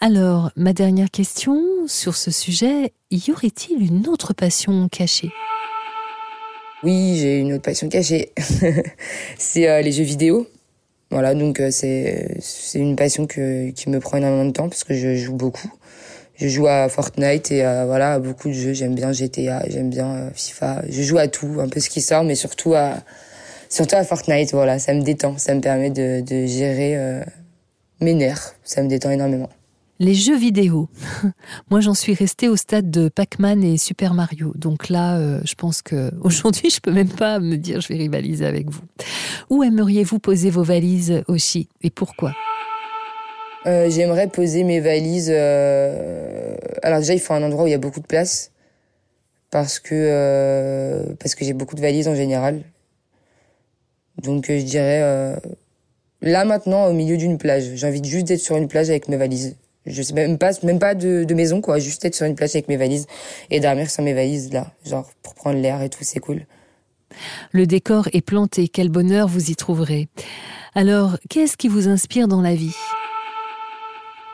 Alors, 0.00 0.50
ma 0.56 0.72
dernière 0.72 1.10
question 1.10 1.86
sur 1.86 2.16
ce 2.16 2.30
sujet, 2.30 2.92
y 3.10 3.30
aurait-il 3.30 3.82
une 3.82 4.08
autre 4.08 4.32
passion 4.32 4.88
cachée? 4.88 5.30
Oui, 6.82 7.16
j'ai 7.18 7.38
une 7.38 7.52
autre 7.54 7.62
passion 7.62 7.88
cachée. 7.88 8.32
c'est 9.38 9.68
euh, 9.68 9.80
les 9.80 9.92
jeux 9.92 10.04
vidéo. 10.04 10.46
Voilà, 11.14 11.36
donc 11.36 11.60
euh, 11.60 11.70
c'est 11.70 12.38
c'est 12.40 12.80
une 12.80 12.96
passion 12.96 13.28
que, 13.28 13.70
qui 13.70 13.88
me 13.88 14.00
prend 14.00 14.16
énormément 14.16 14.46
de 14.46 14.50
temps 14.50 14.68
parce 14.68 14.82
que 14.82 14.94
je 14.94 15.14
joue 15.14 15.32
beaucoup. 15.32 15.72
Je 16.34 16.48
joue 16.48 16.66
à 16.66 16.88
Fortnite 16.88 17.52
et 17.52 17.62
à, 17.62 17.86
voilà, 17.86 18.14
à 18.14 18.18
beaucoup 18.18 18.48
de 18.48 18.52
jeux. 18.52 18.72
J'aime 18.72 18.96
bien 18.96 19.12
GTA, 19.12 19.62
j'aime 19.68 19.90
bien 19.90 20.08
euh, 20.12 20.30
FIFA. 20.34 20.82
Je 20.88 21.02
joue 21.02 21.18
à 21.18 21.28
tout, 21.28 21.58
un 21.60 21.68
peu 21.68 21.78
ce 21.78 21.88
qui 21.88 22.00
sort, 22.00 22.24
mais 22.24 22.34
surtout 22.34 22.74
à 22.74 22.94
surtout 23.68 23.94
à 23.94 24.02
Fortnite. 24.02 24.50
Voilà, 24.50 24.80
ça 24.80 24.92
me 24.92 25.02
détend, 25.02 25.38
ça 25.38 25.54
me 25.54 25.60
permet 25.60 25.90
de, 25.90 26.20
de 26.20 26.46
gérer 26.46 26.96
euh, 26.96 27.22
mes 28.00 28.14
nerfs. 28.14 28.56
Ça 28.64 28.82
me 28.82 28.88
détend 28.88 29.10
énormément. 29.10 29.50
Les 30.00 30.14
jeux 30.14 30.36
vidéo. 30.36 30.88
Moi, 31.70 31.80
j'en 31.80 31.94
suis 31.94 32.14
restée 32.14 32.48
au 32.48 32.56
stade 32.56 32.90
de 32.90 33.08
Pac-Man 33.08 33.62
et 33.62 33.78
Super 33.78 34.12
Mario. 34.12 34.52
Donc 34.56 34.88
là, 34.88 35.18
euh, 35.18 35.40
je 35.44 35.54
pense 35.54 35.82
que 35.82 36.10
aujourd'hui, 36.20 36.68
je 36.70 36.80
peux 36.80 36.90
même 36.90 37.08
pas 37.08 37.38
me 37.38 37.56
dire 37.56 37.80
je 37.80 37.88
vais 37.88 37.96
rivaliser 37.96 38.44
avec 38.44 38.68
vous. 38.70 38.82
Où 39.50 39.62
aimeriez-vous 39.62 40.18
poser 40.18 40.50
vos 40.50 40.64
valises 40.64 41.22
aussi 41.28 41.68
et 41.82 41.90
pourquoi? 41.90 42.34
Euh, 43.66 43.88
J'aimerais 43.88 44.26
poser 44.26 44.64
mes 44.64 44.80
valises. 44.80 45.30
Euh... 45.32 46.56
Alors 46.82 46.98
déjà, 46.98 47.14
il 47.14 47.20
faut 47.20 47.34
un 47.34 47.42
endroit 47.44 47.64
où 47.64 47.66
il 47.68 47.70
y 47.70 47.74
a 47.74 47.78
beaucoup 47.78 48.00
de 48.00 48.06
place 48.06 48.50
parce 49.50 49.78
que 49.78 49.94
euh, 49.94 51.14
parce 51.20 51.36
que 51.36 51.44
j'ai 51.44 51.52
beaucoup 51.52 51.76
de 51.76 51.80
valises 51.80 52.08
en 52.08 52.16
général. 52.16 52.62
Donc 54.22 54.46
je 54.48 54.62
dirais 54.62 55.38
là 56.20 56.44
maintenant 56.44 56.86
au 56.86 56.92
milieu 56.92 57.16
d'une 57.16 57.38
plage. 57.38 57.74
J'ai 57.74 57.86
envie 57.86 58.02
juste 58.04 58.26
d'être 58.26 58.40
sur 58.40 58.56
une 58.56 58.68
plage 58.68 58.90
avec 58.90 59.08
mes 59.08 59.16
valises 59.16 59.56
je 59.86 60.02
sais 60.02 60.14
même 60.14 60.38
pas 60.38 60.52
même 60.62 60.78
pas 60.78 60.94
de, 60.94 61.24
de, 61.24 61.34
maison 61.34 61.60
quoi. 61.60 61.78
Juste 61.78 62.04
être 62.04 62.14
sur 62.14 62.26
une 62.26 62.34
plage 62.34 62.50
avec 62.54 62.68
mes 62.68 62.76
valises 62.76 63.06
et 63.50 63.60
dormir 63.60 63.90
sur 63.90 64.02
mes 64.02 64.14
valises 64.14 64.52
là. 64.52 64.72
Genre 64.84 65.10
pour 65.22 65.34
prendre 65.34 65.58
l'air 65.58 65.82
et 65.82 65.90
tout 65.90 66.02
c'est 66.02 66.20
cool. 66.20 66.46
Le 67.52 67.66
décor 67.66 68.08
est 68.12 68.22
planté. 68.22 68.68
Quel 68.68 68.88
bonheur 68.88 69.28
vous 69.28 69.50
y 69.50 69.56
trouverez. 69.56 70.08
Alors 70.74 71.18
qu'est-ce 71.28 71.56
qui 71.56 71.68
vous 71.68 71.88
inspire 71.88 72.28
dans 72.28 72.40
la 72.40 72.54
vie? 72.54 72.74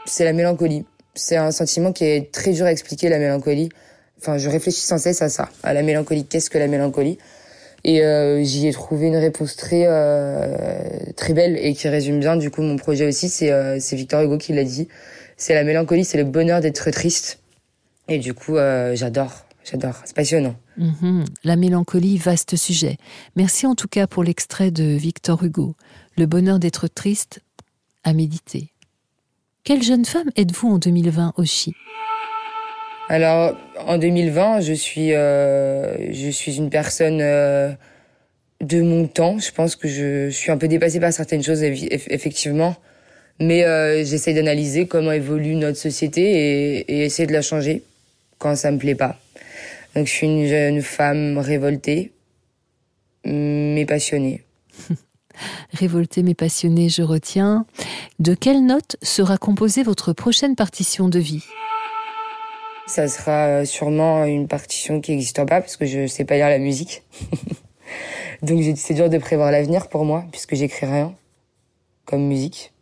C'est 0.06 0.24
la 0.24 0.32
mélancolie. 0.32 0.84
C'est 1.14 1.36
un 1.36 1.50
sentiment 1.50 1.92
qui 1.92 2.04
est 2.04 2.32
très 2.32 2.52
dur 2.52 2.66
à 2.66 2.72
expliquer 2.72 3.08
la 3.08 3.18
mélancolie. 3.18 3.68
Enfin 4.18 4.38
je 4.38 4.48
réfléchis 4.48 4.82
sans 4.82 4.98
cesse 4.98 5.20
à 5.22 5.28
ça 5.28 5.48
à 5.62 5.74
la 5.74 5.82
mélancolie. 5.82 6.24
Qu'est-ce 6.24 6.48
que 6.48 6.58
la 6.58 6.68
mélancolie? 6.68 7.18
Et 7.82 8.04
euh, 8.04 8.42
j'y 8.44 8.68
ai 8.68 8.72
trouvé 8.72 9.06
une 9.06 9.16
réponse 9.16 9.56
très 9.56 9.84
euh, 9.86 10.54
très 11.16 11.32
belle 11.32 11.56
et 11.56 11.72
qui 11.72 11.88
résume 11.88 12.20
bien 12.20 12.36
du 12.36 12.50
coup 12.50 12.62
mon 12.62 12.76
projet 12.76 13.06
aussi. 13.06 13.28
C'est 13.28 13.50
euh, 13.50 13.78
c'est 13.80 13.96
Victor 13.96 14.22
Hugo 14.22 14.38
qui 14.38 14.52
l'a 14.52 14.64
dit 14.64 14.88
c'est 15.40 15.54
la 15.54 15.64
mélancolie, 15.64 16.04
c'est 16.04 16.18
le 16.18 16.24
bonheur 16.24 16.60
d'être 16.60 16.90
triste. 16.90 17.40
Et 18.08 18.18
du 18.18 18.34
coup, 18.34 18.56
euh, 18.56 18.94
j'adore, 18.94 19.46
j'adore, 19.64 19.94
c'est 20.04 20.14
passionnant. 20.14 20.54
Mmh, 20.76 21.24
la 21.44 21.56
mélancolie, 21.56 22.18
vaste 22.18 22.56
sujet. 22.56 22.98
Merci 23.36 23.66
en 23.66 23.74
tout 23.74 23.88
cas 23.88 24.06
pour 24.06 24.22
l'extrait 24.22 24.70
de 24.70 24.84
Victor 24.84 25.42
Hugo, 25.42 25.74
Le 26.18 26.26
bonheur 26.26 26.58
d'être 26.58 26.88
triste 26.88 27.40
à 28.04 28.12
méditer. 28.12 28.68
Quelle 29.64 29.82
jeune 29.82 30.04
femme 30.04 30.30
êtes-vous 30.36 30.68
en 30.68 30.78
2020, 30.78 31.32
Oshi 31.36 31.72
Alors, 33.08 33.56
en 33.86 33.96
2020, 33.96 34.60
je 34.60 34.74
suis, 34.74 35.14
euh, 35.14 36.12
je 36.12 36.28
suis 36.28 36.56
une 36.56 36.68
personne 36.68 37.20
euh, 37.22 37.72
de 38.60 38.82
mon 38.82 39.06
temps. 39.06 39.38
Je 39.38 39.52
pense 39.52 39.74
que 39.74 39.88
je, 39.88 40.28
je 40.28 40.36
suis 40.36 40.50
un 40.50 40.58
peu 40.58 40.68
dépassée 40.68 41.00
par 41.00 41.12
certaines 41.14 41.42
choses, 41.42 41.62
effectivement. 41.62 42.76
Mais 43.40 43.64
euh, 43.64 44.04
j'essaie 44.04 44.34
d'analyser 44.34 44.86
comment 44.86 45.12
évolue 45.12 45.54
notre 45.54 45.78
société 45.78 46.22
et, 46.22 46.78
et, 46.92 47.04
essayer 47.04 47.26
de 47.26 47.32
la 47.32 47.40
changer 47.42 47.82
quand 48.38 48.54
ça 48.54 48.70
me 48.70 48.78
plaît 48.78 48.94
pas. 48.94 49.18
Donc 49.94 50.06
je 50.06 50.12
suis 50.12 50.26
une 50.26 50.46
jeune 50.46 50.82
femme 50.82 51.38
révoltée, 51.38 52.12
mais 53.24 53.86
passionnée. 53.86 54.44
révoltée 55.72 56.22
mais 56.22 56.34
passionnée, 56.34 56.88
je 56.88 57.02
retiens. 57.02 57.66
De 58.18 58.34
quelle 58.34 58.64
note 58.64 58.96
sera 59.02 59.38
composée 59.38 59.82
votre 59.82 60.12
prochaine 60.12 60.54
partition 60.54 61.08
de 61.08 61.18
vie? 61.18 61.44
Ça 62.86 63.08
sera 63.08 63.64
sûrement 63.64 64.24
une 64.24 64.48
partition 64.48 65.00
qui 65.00 65.12
n'existe 65.12 65.36
pas 65.36 65.60
parce 65.60 65.76
que 65.76 65.86
je 65.86 66.06
sais 66.06 66.24
pas 66.24 66.34
lire 66.34 66.48
la 66.48 66.58
musique. 66.58 67.02
Donc 68.42 68.62
c'est 68.76 68.94
dur 68.94 69.08
de 69.08 69.18
prévoir 69.18 69.50
l'avenir 69.50 69.88
pour 69.88 70.04
moi 70.04 70.24
puisque 70.30 70.54
j'écris 70.54 70.86
rien 70.86 71.14
comme 72.04 72.26
musique. 72.26 72.72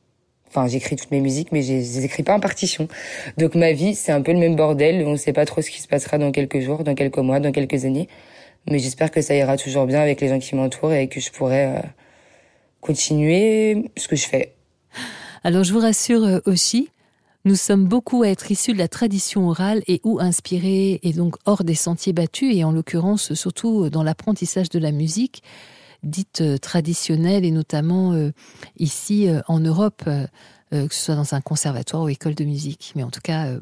Enfin, 0.49 0.67
j'écris 0.67 0.97
toutes 0.97 1.11
mes 1.11 1.21
musiques, 1.21 1.53
mais 1.53 1.63
je 1.63 1.73
les 1.73 2.05
écris 2.05 2.23
pas 2.23 2.35
en 2.35 2.41
partition. 2.41 2.89
Donc 3.37 3.55
ma 3.55 3.73
vie, 3.73 3.95
c'est 3.95 4.13
un 4.13 4.23
peu 4.23 4.33
le 4.33 4.39
même 4.39 4.57
bordel. 4.57 5.05
On 5.07 5.13
ne 5.13 5.17
sait 5.17 5.33
pas 5.33 5.45
trop 5.45 5.61
ce 5.61 5.71
qui 5.71 5.83
se 5.83 5.89
passera 5.89 6.19
dans 6.19 6.33
quelques 6.33 6.61
jours, 6.61 6.85
dans 6.85 6.95
quelques 6.95 7.19
mois, 7.19 7.39
dans 7.39 7.53
quelques 7.53 7.85
années. 7.85 8.09
Mais 8.71 8.79
j'espère 8.79 9.11
que 9.11 9.21
ça 9.21 9.35
ira 9.35 9.57
toujours 9.57 9.87
bien 9.87 10.01
avec 10.01 10.21
les 10.21 10.29
gens 10.29 10.39
qui 10.39 10.55
m'entourent 10.55 10.93
et 10.93 11.09
que 11.09 11.21
je 11.21 11.31
pourrai 11.31 11.67
euh, 11.67 11.81
continuer 12.81 13.91
ce 13.97 14.09
que 14.09 14.17
je 14.17 14.27
fais. 14.27 14.55
Alors 15.45 15.65
je 15.65 15.73
vous 15.73 15.81
rassure 15.81 16.25
euh, 16.25 16.41
aussi, 16.47 16.91
nous 17.45 17.55
sommes 17.55 17.85
beaucoup 17.85 18.23
à 18.23 18.29
être 18.29 18.51
issus 18.51 18.73
de 18.73 18.79
la 18.79 18.89
tradition 18.89 19.49
orale 19.49 19.83
et 19.87 20.01
ou 20.05 20.19
inspirés 20.21 20.99
et 21.03 21.13
donc 21.13 21.37
hors 21.47 21.65
des 21.65 21.75
sentiers 21.75 22.13
battus 22.13 22.55
et 22.55 22.65
en 22.65 22.73
l'occurrence 22.73 23.35
surtout 23.35 23.89
dans 23.91 24.03
l'apprentissage 24.03 24.69
de 24.69 24.79
la 24.79 24.91
musique 24.91 25.43
dite 26.03 26.41
euh, 26.41 26.59
traditionnelle 26.59 27.45
et 27.45 27.51
notamment 27.51 28.13
euh, 28.13 28.31
ici 28.79 29.29
euh, 29.29 29.41
en 29.49 29.61
Europe, 29.61 30.05
que 30.71 30.95
ce 30.95 31.05
soit 31.05 31.15
dans 31.15 31.35
un 31.35 31.41
conservatoire 31.41 32.03
ou 32.03 32.09
école 32.09 32.35
de 32.35 32.45
musique. 32.45 32.93
Mais 32.95 33.03
en 33.03 33.11
tout 33.11 33.23
cas, 33.23 33.55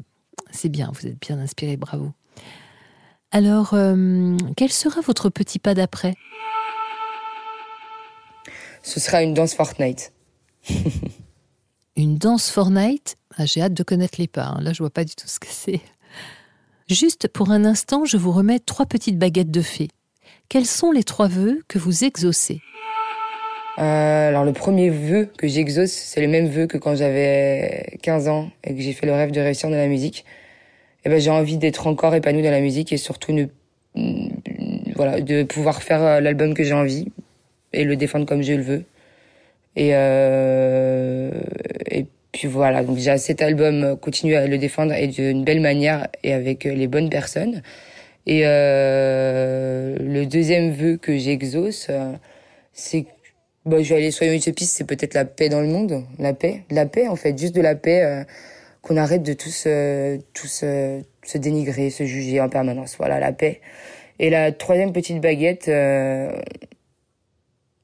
c'est 0.51 0.67
bien, 0.67 0.91
vous 0.93 1.07
êtes 1.07 1.19
bien 1.19 1.39
inspiré, 1.39 1.77
bravo. 1.77 2.11
Alors, 3.31 3.69
quel 4.57 4.71
sera 4.73 4.99
votre 4.99 5.29
petit 5.29 5.57
pas 5.57 5.73
d'après? 5.73 6.15
Ce 8.83 8.99
sera 8.99 9.23
une 9.23 9.33
danse 9.33 9.53
Fortnite. 9.53 10.11
une 11.95 12.17
danse 12.17 12.49
Fortnite? 12.49 13.15
Ah, 13.37 13.45
J'ai 13.45 13.61
hâte 13.61 13.73
de 13.73 13.83
connaître 13.83 14.19
les 14.19 14.27
pas. 14.27 14.47
hein. 14.47 14.61
Là, 14.61 14.73
je 14.73 14.79
vois 14.79 14.89
pas 14.89 15.05
du 15.05 15.15
tout 15.15 15.27
ce 15.27 15.39
que 15.39 15.47
c'est. 15.49 15.81
Juste 16.89 17.27
pour 17.27 17.51
un 17.51 17.65
instant, 17.65 18.05
je 18.05 18.17
vous 18.17 18.31
remets 18.31 18.59
trois 18.59 18.85
petites 18.85 19.17
baguettes 19.17 19.51
de 19.51 19.61
fée. 19.61 19.89
Quels 20.49 20.65
sont 20.65 20.93
les 20.93 21.03
trois 21.03 21.27
vœux 21.27 21.61
que 21.67 21.77
vous 21.77 22.05
exaucez 22.05 22.61
Euh, 23.79 24.29
alors 24.29 24.45
le 24.45 24.53
premier 24.53 24.89
vœu 24.89 25.27
que 25.37 25.45
j'exauce, 25.45 25.91
c'est 25.91 26.21
le 26.21 26.29
même 26.29 26.47
vœu 26.47 26.67
que 26.67 26.77
quand 26.77 26.95
j'avais 26.95 27.97
15 28.01 28.29
ans 28.29 28.49
et 28.63 28.73
que 28.73 28.81
j'ai 28.81 28.93
fait 28.93 29.05
le 29.05 29.13
rêve 29.13 29.31
de 29.31 29.41
réussir 29.41 29.69
dans 29.69 29.75
la 29.75 29.87
musique. 29.87 30.23
Et 31.03 31.09
ben 31.09 31.19
j'ai 31.19 31.31
envie 31.31 31.57
d'être 31.57 31.85
encore 31.85 32.15
épanoui 32.15 32.43
dans 32.43 32.51
la 32.51 32.61
musique 32.61 32.93
et 32.93 32.97
surtout 32.97 33.33
de 33.95 35.43
pouvoir 35.43 35.83
faire 35.83 36.01
euh, 36.01 36.19
l'album 36.21 36.53
que 36.53 36.63
j'ai 36.63 36.73
envie 36.73 37.07
et 37.73 37.83
le 37.83 37.97
défendre 37.97 38.25
comme 38.25 38.41
je 38.41 38.53
le 38.53 38.63
veux. 38.63 38.83
Et 39.75 39.89
euh, 39.93 41.29
et 41.91 42.05
puis 42.31 42.47
voilà 42.47 42.83
donc 42.83 42.95
déjà 42.95 43.17
cet 43.17 43.41
album 43.41 43.83
euh, 43.83 43.95
continue 43.97 44.35
à 44.35 44.47
le 44.47 44.57
défendre 44.57 44.93
et 44.93 45.07
d'une 45.07 45.43
belle 45.43 45.59
manière 45.59 46.07
et 46.23 46.31
avec 46.31 46.63
les 46.63 46.87
bonnes 46.87 47.09
personnes. 47.09 47.61
Et 48.27 48.41
euh, 48.43 49.97
le 49.99 50.25
deuxième 50.25 50.71
vœu 50.71 50.97
que 50.97 51.17
j'exauce, 51.17 51.87
euh, 51.89 52.13
c'est 52.73 53.05
Bon, 53.65 53.83
je 53.83 53.89
vais 53.89 53.95
aller 53.95 54.11
soyons 54.11 54.33
utopistes, 54.33 54.77
c'est 54.77 54.85
peut-être 54.85 55.13
la 55.13 55.25
paix 55.25 55.49
dans 55.49 55.59
le 55.59 55.67
monde, 55.67 56.05
la 56.19 56.33
paix, 56.33 56.61
la 56.69 56.85
paix 56.85 57.09
en 57.09 57.17
fait, 57.17 57.37
juste 57.37 57.53
de 57.53 57.59
la 57.59 57.75
paix, 57.75 58.01
euh, 58.01 58.23
qu'on 58.81 58.95
arrête 58.95 59.23
de 59.23 59.33
tous, 59.33 59.67
tous 60.33 60.63
se 61.27 61.37
dénigrer, 61.37 61.89
se 61.89 62.05
juger 62.05 62.39
en 62.39 62.47
permanence. 62.47 62.95
Voilà, 62.97 63.19
la 63.19 63.33
paix. 63.33 63.59
Et 64.19 64.29
la 64.29 64.51
troisième 64.51 64.93
petite 64.93 65.21
baguette, 65.21 65.67
euh, 65.67 66.31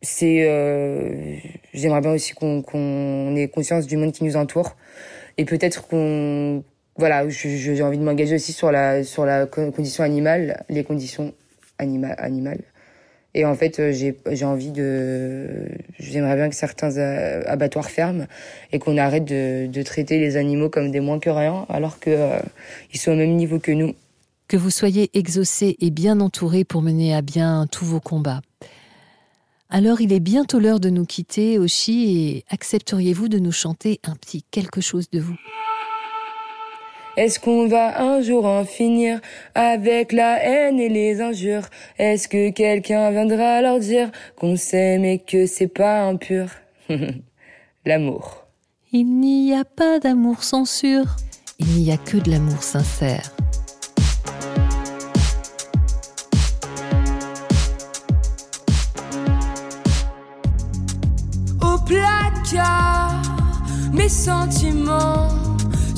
c'est, 0.02 0.46
euh, 0.48 1.36
j'aimerais 1.74 2.02
bien 2.02 2.12
aussi 2.12 2.34
qu'on 2.34 2.62
qu'on 2.62 3.36
ait 3.36 3.48
conscience 3.48 3.86
du 3.86 3.98
monde 3.98 4.12
qui 4.14 4.24
nous 4.24 4.36
entoure 4.36 4.76
et 5.38 5.46
peut-être 5.46 5.88
qu'on, 5.88 6.64
voilà, 6.96 7.28
j'ai 7.30 7.82
envie 7.84 7.98
de 7.98 8.04
m'engager 8.04 8.36
aussi 8.36 8.54
sur 8.54 8.72
la 8.72 9.04
sur 9.04 9.26
la 9.26 9.46
co- 9.46 9.72
condition 9.72 10.04
animale, 10.04 10.64
les 10.70 10.84
conditions 10.84 11.34
anima 11.80 12.10
animales. 12.10 12.62
Et 13.36 13.46
en 13.46 13.56
fait, 13.56 13.80
euh, 13.80 13.92
j'ai 13.92 14.46
envie 14.46 14.70
de, 14.70 15.68
j'aimerais 15.98 16.36
bien 16.36 16.50
que 16.50 16.56
certains 16.56 16.96
abattoirs 17.48 17.90
ferment 17.90 18.28
et 18.72 18.78
qu'on 18.78 18.96
arrête 18.98 19.26
de, 19.26 19.66
de 19.66 19.82
traiter 19.82 20.20
les 20.20 20.38
animaux 20.38 20.70
comme 20.70 20.92
des 20.92 21.00
moins 21.00 21.18
que 21.18 21.32
rien, 21.32 21.66
alors 21.68 22.00
que 22.00 22.12
euh, 22.12 22.40
sont 22.94 23.12
au 23.12 23.16
même 23.16 23.36
niveau 23.36 23.58
que 23.58 23.72
nous. 23.72 23.96
Que 24.48 24.56
vous 24.56 24.70
soyez 24.70 25.10
exaucé 25.18 25.78
et 25.80 25.90
bien 25.90 26.20
entouré 26.20 26.64
pour 26.64 26.84
mener 26.84 27.16
à 27.16 27.24
bien 27.24 27.66
tous 27.72 27.86
vos 27.86 28.00
combats. 28.00 28.42
Alors 29.72 30.00
il 30.02 30.14
est 30.14 30.20
bientôt 30.20 30.60
l'heure 30.60 30.80
de 30.80 30.92
nous 30.92 31.06
quitter, 31.06 31.58
Oshi, 31.58 32.28
et 32.28 32.46
accepteriez-vous 32.52 33.30
de 33.30 33.40
nous 33.40 33.52
chanter 33.52 34.00
un 34.04 34.16
petit 34.16 34.44
quelque 34.52 34.80
chose 34.80 35.10
de 35.10 35.20
vous? 35.20 35.36
Est-ce 37.16 37.40
qu'on 37.40 37.68
va 37.68 38.02
un 38.02 38.22
jour 38.22 38.46
en 38.46 38.66
finir 38.66 39.22
avec 39.54 40.12
la 40.12 40.44
haine 40.44 40.80
et 40.80 40.90
les 40.90 41.22
injures? 41.22 41.68
Est-ce 42.00 42.28
que 42.28 42.50
quelqu'un 42.50 43.12
viendra 43.12 43.62
leur 43.62 43.80
dire 43.80 44.10
qu'on 44.36 44.56
s'aime 44.56 45.06
et 45.06 45.20
que 45.20 45.46
c'est 45.46 45.68
pas 45.68 46.02
impur? 46.02 46.48
L'amour. 47.86 48.48
Il 48.92 49.20
n'y 49.20 49.54
a 49.54 49.64
pas 49.64 50.00
d'amour 50.00 50.44
censure, 50.44 51.16
il 51.60 51.68
n'y 51.68 51.92
a 51.92 51.98
que 51.98 52.18
de 52.18 52.32
l'amour 52.32 52.64
sincère. 52.64 53.36
au 61.64 61.78
placard 61.86 63.22
mes 63.94 64.10
sentiments, 64.10 65.30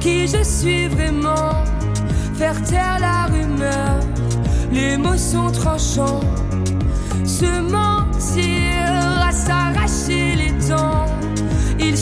Qui 0.00 0.26
je 0.26 0.42
suis 0.42 0.88
vraiment. 0.88 1.52
Faire 2.34 2.60
taire 2.64 2.98
la 3.00 3.26
rumeur. 3.26 4.00
Les 4.72 4.96
mots 4.96 5.16
sont 5.16 5.50
tranchants. 5.50 6.20
Se 7.24 7.60
mentir 7.60 8.86
à 9.28 9.32
s'arracher. 9.32 10.29
Il 10.29 10.29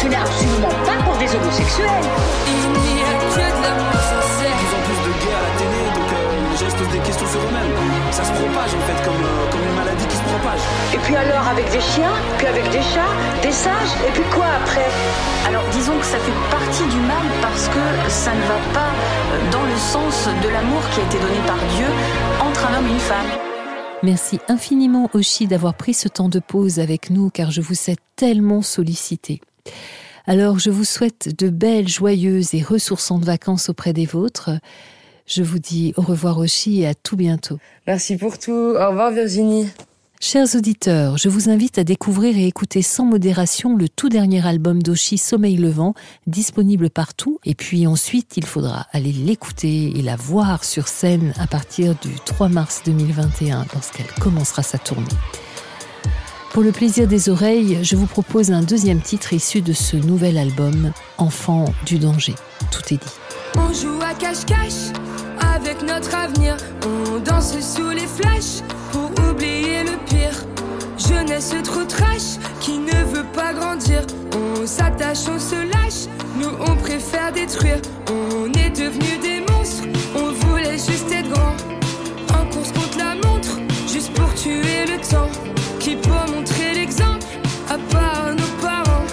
Ce 0.00 0.06
n'est 0.08 0.16
absolument 0.16 0.72
pas 0.88 0.96
pour 1.04 1.12
des 1.18 1.28
homosexuels. 1.28 2.08
Il 2.48 2.72
n'y 2.72 3.04
a 3.04 3.12
que 3.20 3.44
de 3.52 3.60
l'amour 3.60 4.00
sincère. 4.00 4.48
De 4.48 4.64
plus 4.64 4.72
en 4.72 4.80
plus 4.88 5.00
de 5.04 5.12
gays 5.20 5.36
à 5.36 5.42
la 5.44 5.52
télé, 5.60 5.80
donc 5.92 6.08
euh, 6.08 6.40
les 6.48 6.56
gens 6.56 6.70
se 6.72 6.76
posent 6.80 6.94
des 6.96 7.04
questions 7.04 7.28
sur 7.28 7.40
eux-mêmes. 7.44 7.72
Ça 8.10 8.24
se 8.24 8.32
propage 8.32 8.72
en 8.72 8.82
fait 8.88 8.96
comme, 9.04 9.20
euh, 9.20 9.50
comme 9.52 9.60
une 9.60 9.76
maladie 9.76 10.06
qui 10.08 10.16
se 10.16 10.24
propage. 10.24 10.62
Et 10.94 11.00
puis 11.04 11.16
alors 11.16 11.44
avec 11.52 11.68
des 11.68 11.84
chiens, 11.84 12.16
puis 12.38 12.46
avec 12.46 12.64
des 12.72 12.80
chats, 12.80 13.12
des 13.44 13.52
singes, 13.52 13.92
et 14.08 14.12
puis 14.16 14.24
quoi 14.32 14.48
après? 14.64 14.88
Alors 15.44 15.68
disons 15.76 15.98
que 16.00 16.08
ça 16.08 16.16
fait 16.16 16.38
partie 16.48 16.88
du 16.88 17.00
mal 17.04 17.26
parce 17.44 17.68
que 17.68 17.84
ça 18.08 18.32
ne 18.32 18.44
va 18.48 18.56
pas 18.72 18.88
euh, 18.96 19.52
dans 19.52 19.64
le 19.68 19.76
sens 19.76 20.32
de 20.32 20.48
l'amour 20.48 20.80
qui 20.96 21.00
a 21.00 21.04
été 21.04 21.20
donné 21.20 21.44
par 21.44 21.60
Dieu 21.76 21.88
entre 22.40 22.72
un 22.72 22.80
homme 22.80 22.88
et 22.88 22.96
une 22.96 23.04
femme. 23.04 23.30
Merci 24.02 24.40
infiniment 24.48 25.10
Oshi 25.12 25.44
d'avoir 25.46 25.74
pris 25.74 25.92
ce 25.92 26.08
temps 26.08 26.30
de 26.30 26.40
pause 26.40 26.80
avec 26.80 27.10
nous 27.10 27.28
car 27.28 27.50
je 27.50 27.60
vous 27.60 27.76
sais 27.76 27.96
tellement 28.16 28.62
sollicité. 28.62 29.42
Alors 30.26 30.58
je 30.58 30.70
vous 30.70 30.84
souhaite 30.84 31.36
de 31.38 31.48
belles, 31.48 31.88
joyeuses 31.88 32.54
et 32.54 32.62
ressourçantes 32.62 33.24
vacances 33.24 33.68
auprès 33.68 33.92
des 33.92 34.06
vôtres. 34.06 34.50
Je 35.26 35.42
vous 35.42 35.58
dis 35.58 35.92
au 35.96 36.02
revoir 36.02 36.38
Oshi 36.38 36.82
et 36.82 36.86
à 36.86 36.94
tout 36.94 37.16
bientôt. 37.16 37.58
Merci 37.86 38.16
pour 38.16 38.38
tout. 38.38 38.52
Au 38.52 38.88
revoir 38.88 39.10
Virginie. 39.10 39.68
Chers 40.22 40.54
auditeurs, 40.54 41.16
je 41.16 41.30
vous 41.30 41.48
invite 41.48 41.78
à 41.78 41.84
découvrir 41.84 42.36
et 42.36 42.46
écouter 42.46 42.82
sans 42.82 43.06
modération 43.06 43.74
le 43.74 43.88
tout 43.88 44.10
dernier 44.10 44.46
album 44.46 44.82
d'Oshi 44.82 45.16
Sommeil 45.16 45.56
Levant, 45.56 45.94
disponible 46.26 46.90
partout. 46.90 47.38
Et 47.46 47.54
puis 47.54 47.86
ensuite, 47.86 48.36
il 48.36 48.44
faudra 48.44 48.86
aller 48.92 49.12
l'écouter 49.12 49.98
et 49.98 50.02
la 50.02 50.16
voir 50.16 50.64
sur 50.64 50.88
scène 50.88 51.32
à 51.40 51.46
partir 51.46 51.94
du 52.02 52.10
3 52.26 52.50
mars 52.50 52.82
2021, 52.84 53.64
lorsqu'elle 53.72 54.12
commencera 54.20 54.62
sa 54.62 54.76
tournée. 54.76 55.06
Pour 56.50 56.64
le 56.64 56.72
plaisir 56.72 57.06
des 57.06 57.28
oreilles, 57.28 57.78
je 57.82 57.94
vous 57.94 58.06
propose 58.06 58.50
un 58.50 58.62
deuxième 58.62 59.00
titre 59.00 59.32
issu 59.32 59.60
de 59.60 59.72
ce 59.72 59.96
nouvel 59.96 60.36
album, 60.36 60.92
Enfant 61.16 61.66
du 61.86 62.00
danger. 62.00 62.34
Tout 62.72 62.82
est 62.92 62.96
dit. 62.96 63.12
On 63.56 63.72
joue 63.72 64.00
à 64.02 64.14
cache-cache 64.14 64.90
avec 65.54 65.80
notre 65.82 66.12
avenir. 66.12 66.56
On 66.84 67.20
danse 67.20 67.56
sous 67.60 67.90
les 67.90 68.06
flashs 68.06 68.62
pour 68.90 69.10
oublier 69.30 69.84
le 69.84 69.96
pire. 70.06 70.44
Jeunesse 70.98 71.54
trop 71.62 71.84
trash 71.84 72.38
qui 72.60 72.78
ne 72.78 73.04
veut 73.14 73.26
pas 73.32 73.52
grandir. 73.52 74.02
On 74.34 74.66
s'attache, 74.66 75.28
on 75.32 75.38
se 75.38 75.54
lâche. 75.54 76.08
Nous, 76.36 76.50
on 76.66 76.74
préfère 76.74 77.32
détruire. 77.32 77.80
On 78.10 78.46
est 78.58 78.70
devenus 78.70 79.20
des 79.22 79.40
monstres. 79.52 79.84
On 80.16 80.32
voulait 80.32 80.72
juste 80.72 81.12
être 81.12 81.30
grand. 81.30 81.54
En 82.36 82.44
course 82.50 82.72
contre 82.72 82.98
la 82.98 83.14
montre, 83.14 83.60
juste 83.86 84.12
pour 84.14 84.34
tuer 84.34 84.84
le 84.86 85.00
temps. 85.08 85.30
Qui 85.80 85.96
peut 85.96 86.10
montrer 86.30 86.74
l'exemple 86.74 87.24
à 87.70 87.78
part 87.90 88.34
nos 88.36 88.62
parents. 88.62 89.06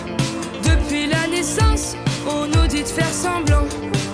Depuis 0.64 1.08
la 1.08 1.26
naissance, 1.28 1.96
on 2.28 2.46
nous 2.46 2.68
dit 2.68 2.84
de 2.84 2.88
faire 2.88 3.14
semblant. 3.14 3.64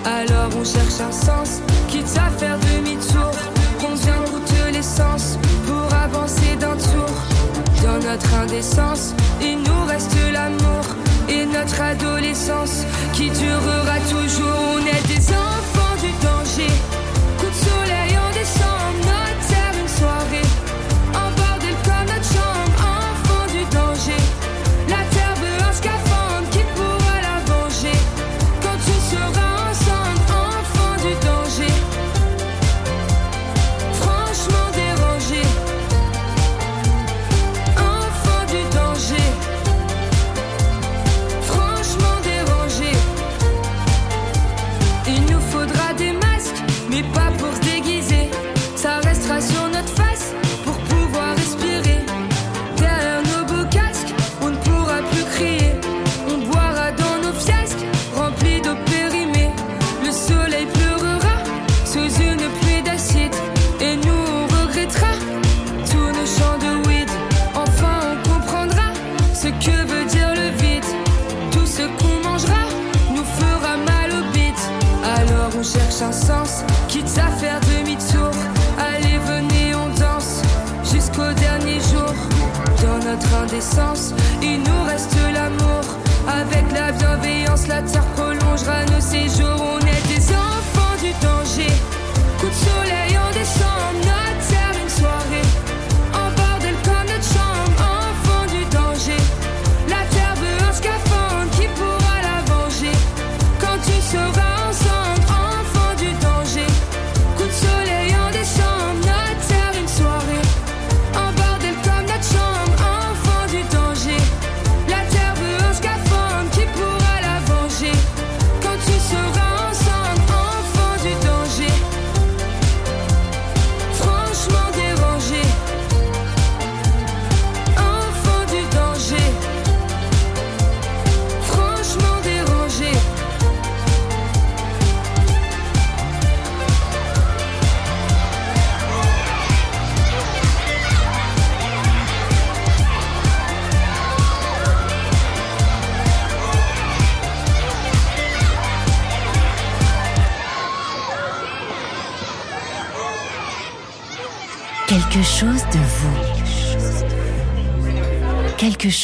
Alors 0.04 0.50
on 0.56 0.64
cherche 0.64 1.00
un 1.00 1.10
sens, 1.10 1.60
quitte 1.88 2.16
à 2.16 2.30
faire 2.30 2.56
demi-tour. 2.60 3.32
On 3.84 3.96
vient 3.96 4.22
goûter 4.30 4.70
l'essence 4.72 5.36
pour 5.66 5.92
avancer 5.94 6.54
d'un 6.60 6.76
tour. 6.76 7.10
Dans 7.82 7.98
notre 8.08 8.32
indécence, 8.34 9.14
il 9.42 9.58
nous 9.58 9.84
reste 9.88 10.14
l'amour 10.32 10.84
et 11.28 11.46
notre 11.46 11.80
adolescence 11.80 12.84
qui 13.14 13.30
durera 13.30 13.98
toujours. 14.08 14.58
On 14.74 14.78
est 14.78 15.06
des 15.08 15.28
enfants 15.32 15.96
du 16.00 16.12
danger. 16.24 16.93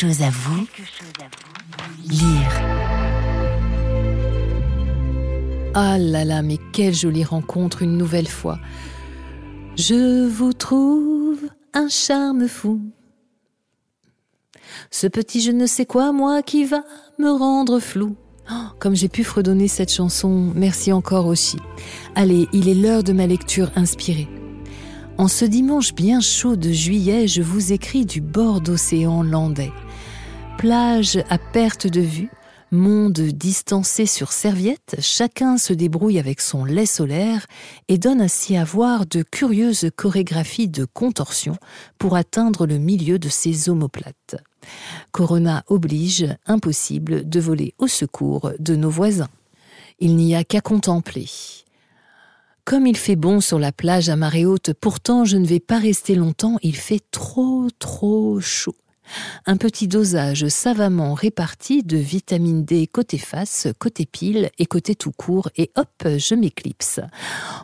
Chose 0.01 0.23
à 0.23 0.31
vous. 0.31 0.67
Lire. 2.09 2.53
Ah 5.75 5.99
là 5.99 6.25
là, 6.25 6.41
mais 6.41 6.57
quelle 6.73 6.95
jolie 6.95 7.23
rencontre 7.23 7.83
une 7.83 7.99
nouvelle 7.99 8.27
fois. 8.27 8.59
Je 9.77 10.27
vous 10.27 10.55
trouve 10.55 11.41
un 11.75 11.89
charme 11.91 12.49
fou. 12.49 12.81
Ce 14.91 15.07
petit 15.07 15.43
je 15.43 15.51
ne 15.51 15.67
sais 15.67 15.85
quoi, 15.85 16.13
moi, 16.13 16.41
qui 16.41 16.65
va 16.65 16.83
me 17.19 17.31
rendre 17.31 17.79
flou. 17.79 18.17
Oh, 18.51 18.55
comme 18.79 18.97
j'ai 18.97 19.11
pu 19.11 19.23
fredonner 19.23 19.69
cette 19.69 19.93
chanson, 19.93 20.51
merci 20.55 20.93
encore 20.93 21.27
aussi. 21.27 21.59
Allez, 22.15 22.49
il 22.55 22.71
est 22.71 22.75
l'heure 22.75 23.05
de 23.05 23.13
ma 23.13 23.27
lecture 23.27 23.71
inspirée. 23.77 24.31
En 25.19 25.29
ce 25.29 25.45
dimanche 25.45 25.93
bien 25.93 26.21
chaud 26.21 26.57
de 26.57 26.73
juillet, 26.73 27.29
je 27.29 27.43
vous 27.43 27.75
écris 27.75 28.07
du 28.07 28.23
bord 28.23 28.63
d'océan 28.63 29.23
landais. 29.23 29.73
Plage 30.61 31.25
à 31.31 31.39
perte 31.39 31.87
de 31.87 32.03
vue, 32.03 32.29
monde 32.71 33.19
distancé 33.19 34.05
sur 34.05 34.31
serviette, 34.31 34.97
chacun 35.01 35.57
se 35.57 35.73
débrouille 35.73 36.19
avec 36.19 36.43
son 36.43 36.67
lait 36.67 36.85
solaire 36.85 37.47
et 37.89 37.97
donne 37.97 38.21
ainsi 38.21 38.59
à 38.59 38.65
voir 38.65 39.07
de 39.07 39.23
curieuses 39.23 39.89
chorégraphies 39.97 40.69
de 40.69 40.85
contorsion 40.85 41.57
pour 41.97 42.15
atteindre 42.15 42.67
le 42.67 42.77
milieu 42.77 43.19
de 43.19 43.31
ses 43.31 43.71
omoplates. 43.71 44.37
Corona 45.13 45.65
oblige, 45.69 46.27
impossible 46.45 47.27
de 47.27 47.41
voler 47.41 47.73
au 47.79 47.87
secours 47.87 48.53
de 48.59 48.77
nos 48.77 48.91
voisins. 48.91 49.31
Il 49.99 50.15
n'y 50.15 50.35
a 50.35 50.45
qu'à 50.45 50.61
contempler. 50.61 51.31
Comme 52.67 52.87
il 52.87 52.99
fait 52.99 53.17
bon 53.17 53.41
sur 53.41 53.59
la 53.59 53.73
plage 53.73 54.11
à 54.11 54.17
marée 54.17 54.45
haute, 54.45 54.75
pourtant 54.79 55.25
je 55.25 55.39
ne 55.39 55.47
vais 55.47 55.59
pas 55.59 55.79
rester 55.79 56.17
longtemps, 56.17 56.59
il 56.61 56.77
fait 56.77 57.01
trop 57.11 57.69
trop 57.79 58.41
chaud. 58.41 58.77
Un 59.47 59.57
petit 59.57 59.89
dosage 59.89 60.49
savamment 60.49 61.15
réparti 61.15 61.83
de 61.83 61.97
vitamine 61.97 62.65
D 62.65 62.87
côté 62.87 63.19
face, 63.19 63.69
côté 63.79 64.07
pile 64.07 64.51
et 64.59 64.67
côté 64.67 64.95
tout 64.95 65.13
court, 65.13 65.49
et 65.57 65.71
hop, 65.77 65.89
je 66.19 66.35
m'éclipse. 66.35 67.01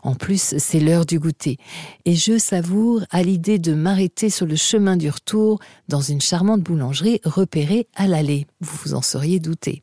En 0.03 0.15
plus, 0.15 0.55
c'est 0.59 0.81
l'heure 0.81 1.07
du 1.07 1.19
goûter, 1.19 1.59
et 2.05 2.15
je 2.15 2.39
savoure 2.39 3.03
à 3.11 3.23
l'idée 3.23 3.59
de 3.59 3.75
m'arrêter 3.75 4.31
sur 4.31 4.47
le 4.47 4.57
chemin 4.57 4.97
du 4.97 5.11
retour 5.11 5.61
dans 5.89 6.01
une 6.01 6.21
charmante 6.21 6.63
boulangerie 6.63 7.21
repérée 7.25 7.89
à 7.95 8.07
l'allée. 8.07 8.47
Vous 8.61 8.77
vous 8.85 8.95
en 8.95 9.03
seriez 9.03 9.41
douté. 9.41 9.83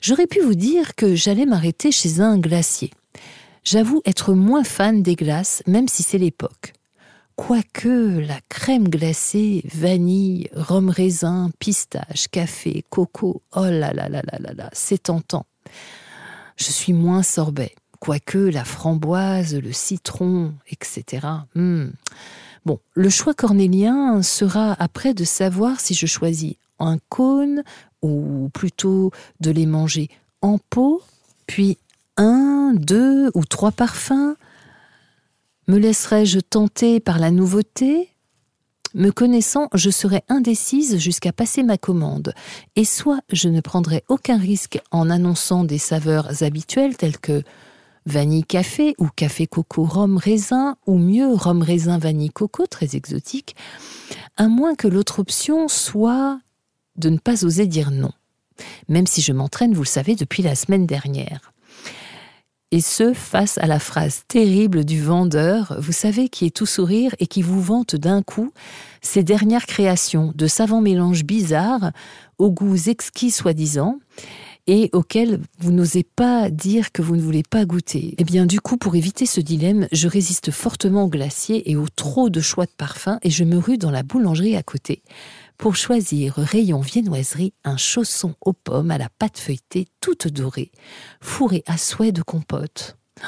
J'aurais 0.00 0.26
pu 0.26 0.40
vous 0.40 0.54
dire 0.54 0.94
que 0.94 1.14
j'allais 1.14 1.46
m'arrêter 1.46 1.90
chez 1.90 2.20
un 2.20 2.38
glacier. 2.38 2.90
J'avoue 3.64 4.02
être 4.04 4.34
moins 4.34 4.62
fan 4.62 5.02
des 5.02 5.16
glaces, 5.16 5.62
même 5.66 5.88
si 5.88 6.04
c'est 6.04 6.18
l'époque. 6.18 6.75
Quoique 7.36 8.18
la 8.18 8.40
crème 8.48 8.88
glacée, 8.88 9.62
vanille, 9.72 10.48
rhum 10.54 10.88
raisin, 10.88 11.50
pistache, 11.58 12.28
café, 12.28 12.82
coco, 12.88 13.42
oh 13.54 13.64
là 13.64 13.92
là 13.92 14.08
là 14.08 14.22
là 14.22 14.38
là 14.40 14.52
là, 14.54 14.70
c'est 14.72 15.02
tentant. 15.04 15.44
Je 16.56 16.64
suis 16.64 16.94
moins 16.94 17.22
sorbet, 17.22 17.74
quoique 18.00 18.38
la 18.38 18.64
framboise, 18.64 19.54
le 19.54 19.72
citron, 19.72 20.54
etc. 20.70 21.26
Hmm. 21.54 21.88
Bon, 22.64 22.80
le 22.94 23.10
choix 23.10 23.34
cornélien 23.34 24.22
sera 24.22 24.74
après 24.78 25.12
de 25.12 25.24
savoir 25.24 25.78
si 25.78 25.92
je 25.92 26.06
choisis 26.06 26.54
un 26.78 26.96
cône 27.10 27.64
ou 28.00 28.50
plutôt 28.54 29.12
de 29.40 29.50
les 29.50 29.66
manger 29.66 30.08
en 30.40 30.56
pot, 30.70 31.02
puis 31.46 31.76
un, 32.16 32.72
deux 32.74 33.30
ou 33.34 33.44
trois 33.44 33.72
parfums 33.72 34.36
me 35.68 35.78
laisserais-je 35.78 36.40
tenter 36.40 37.00
par 37.00 37.18
la 37.18 37.30
nouveauté? 37.30 38.10
Me 38.94 39.10
connaissant, 39.10 39.68
je 39.74 39.90
serais 39.90 40.22
indécise 40.28 40.96
jusqu'à 40.98 41.32
passer 41.32 41.62
ma 41.62 41.76
commande, 41.76 42.32
et 42.76 42.84
soit 42.84 43.20
je 43.30 43.48
ne 43.48 43.60
prendrais 43.60 44.04
aucun 44.08 44.38
risque 44.38 44.80
en 44.90 45.10
annonçant 45.10 45.64
des 45.64 45.78
saveurs 45.78 46.42
habituelles 46.42 46.96
telles 46.96 47.18
que 47.18 47.42
vanille 48.06 48.44
café 48.44 48.94
ou 48.98 49.08
café 49.14 49.46
coco 49.46 49.84
rhum 49.84 50.16
raisin, 50.16 50.76
ou 50.86 50.96
mieux 50.96 51.34
rhum 51.34 51.62
raisin 51.62 51.98
vanille 51.98 52.30
coco, 52.30 52.66
très 52.66 52.96
exotique, 52.96 53.56
à 54.36 54.48
moins 54.48 54.76
que 54.76 54.88
l'autre 54.88 55.18
option 55.18 55.68
soit 55.68 56.40
de 56.96 57.10
ne 57.10 57.18
pas 57.18 57.44
oser 57.44 57.66
dire 57.66 57.90
non, 57.90 58.12
même 58.88 59.06
si 59.06 59.20
je 59.20 59.32
m'entraîne, 59.32 59.74
vous 59.74 59.82
le 59.82 59.86
savez, 59.86 60.14
depuis 60.14 60.42
la 60.42 60.54
semaine 60.54 60.86
dernière 60.86 61.52
et 62.72 62.80
ce 62.80 63.12
face 63.12 63.58
à 63.58 63.66
la 63.66 63.78
phrase 63.78 64.22
terrible 64.26 64.84
du 64.84 65.00
vendeur, 65.00 65.76
vous 65.78 65.92
savez, 65.92 66.28
qui 66.28 66.46
est 66.46 66.54
tout 66.54 66.66
sourire 66.66 67.14
et 67.20 67.26
qui 67.26 67.40
vous 67.40 67.60
vante 67.60 67.94
d'un 67.94 68.22
coup 68.22 68.50
ses 69.02 69.22
dernières 69.22 69.66
créations 69.66 70.32
de 70.34 70.46
savants 70.48 70.80
mélanges 70.80 71.24
bizarres, 71.24 71.92
aux 72.38 72.50
goûts 72.50 72.88
exquis 72.88 73.30
soi-disant, 73.30 74.00
et 74.66 74.90
auxquels 74.92 75.40
vous 75.60 75.70
n'osez 75.70 76.02
pas 76.02 76.50
dire 76.50 76.90
que 76.90 77.02
vous 77.02 77.14
ne 77.14 77.22
voulez 77.22 77.44
pas 77.48 77.64
goûter. 77.64 78.16
Eh 78.18 78.24
bien, 78.24 78.46
du 78.46 78.60
coup, 78.60 78.76
pour 78.76 78.96
éviter 78.96 79.26
ce 79.26 79.40
dilemme, 79.40 79.86
je 79.92 80.08
résiste 80.08 80.50
fortement 80.50 81.04
au 81.04 81.08
glacier 81.08 81.70
et 81.70 81.76
au 81.76 81.86
trop 81.94 82.30
de 82.30 82.40
choix 82.40 82.66
de 82.66 82.72
parfums 82.76 83.18
et 83.22 83.30
je 83.30 83.44
me 83.44 83.58
rue 83.58 83.78
dans 83.78 83.92
la 83.92 84.02
boulangerie 84.02 84.56
à 84.56 84.64
côté 84.64 85.02
pour 85.58 85.76
choisir 85.76 86.34
rayon 86.36 86.80
viennoiserie 86.80 87.52
un 87.64 87.76
chausson 87.76 88.34
aux 88.40 88.52
pommes 88.52 88.90
à 88.90 88.98
la 88.98 89.08
pâte 89.08 89.38
feuilletée 89.38 89.86
toute 90.00 90.28
dorée, 90.28 90.70
fourré 91.20 91.62
à 91.66 91.76
souhait 91.76 92.12
de 92.12 92.22
compote. 92.22 92.96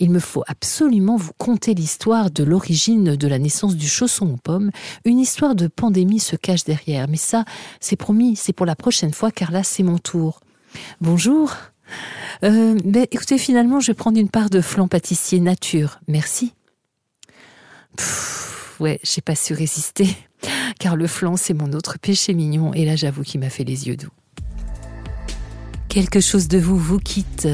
Il 0.00 0.10
me 0.10 0.18
faut 0.18 0.42
absolument 0.48 1.16
vous 1.16 1.32
conter 1.38 1.72
l'histoire 1.72 2.28
de 2.28 2.42
l'origine 2.42 3.14
de 3.14 3.28
la 3.28 3.38
naissance 3.38 3.76
du 3.76 3.86
chausson 3.86 4.26
aux 4.34 4.36
pommes. 4.36 4.72
Une 5.04 5.20
histoire 5.20 5.54
de 5.54 5.68
pandémie 5.68 6.18
se 6.18 6.34
cache 6.34 6.64
derrière, 6.64 7.06
mais 7.06 7.16
ça, 7.16 7.44
c'est 7.78 7.94
promis, 7.94 8.34
c'est 8.34 8.52
pour 8.52 8.66
la 8.66 8.74
prochaine 8.74 9.12
fois, 9.12 9.30
car 9.30 9.52
là, 9.52 9.62
c'est 9.62 9.84
mon 9.84 9.98
tour. 9.98 10.40
Bonjour. 11.00 11.54
Euh, 12.42 12.76
ben, 12.84 13.06
écoutez, 13.12 13.38
finalement, 13.38 13.78
je 13.78 13.88
vais 13.92 13.94
prendre 13.94 14.18
une 14.18 14.28
part 14.28 14.50
de 14.50 14.60
flan 14.60 14.88
pâtissier 14.88 15.38
nature. 15.38 16.00
Merci. 16.08 16.52
Ouais, 18.80 18.98
j'ai 19.04 19.20
pas 19.20 19.36
su 19.36 19.54
résister 19.54 20.08
car 20.78 20.96
le 20.96 21.06
flan, 21.06 21.36
c'est 21.36 21.54
mon 21.54 21.72
autre 21.72 21.98
péché 22.00 22.34
mignon, 22.34 22.72
et 22.74 22.84
là 22.84 22.96
j'avoue 22.96 23.22
qu'il 23.22 23.40
m'a 23.40 23.50
fait 23.50 23.64
les 23.64 23.88
yeux 23.88 23.96
doux. 23.96 24.10
Quelque 25.88 26.20
chose 26.20 26.48
de 26.48 26.58
vous 26.58 26.76
vous 26.76 26.98
quitte 26.98 27.46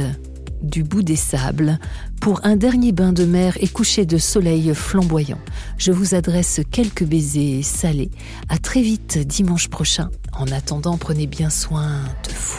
du 0.62 0.82
bout 0.82 1.02
des 1.02 1.16
sables 1.16 1.78
pour 2.20 2.40
un 2.44 2.56
dernier 2.56 2.92
bain 2.92 3.12
de 3.12 3.24
mer 3.24 3.56
et 3.60 3.68
coucher 3.68 4.04
de 4.06 4.18
soleil 4.18 4.74
flamboyant. 4.74 5.40
Je 5.78 5.92
vous 5.92 6.14
adresse 6.14 6.60
quelques 6.70 7.04
baisers 7.04 7.62
salés. 7.62 8.10
À 8.48 8.58
très 8.58 8.82
vite 8.82 9.18
dimanche 9.18 9.68
prochain. 9.68 10.10
En 10.32 10.46
attendant, 10.48 10.98
prenez 10.98 11.26
bien 11.26 11.50
soin 11.50 12.02
de 12.24 12.32
vous. 12.34 12.58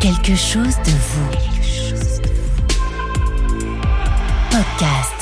Quelque 0.00 0.36
chose 0.36 0.76
de 0.84 0.90
vous. 0.90 1.30
Podcast. 4.50 5.17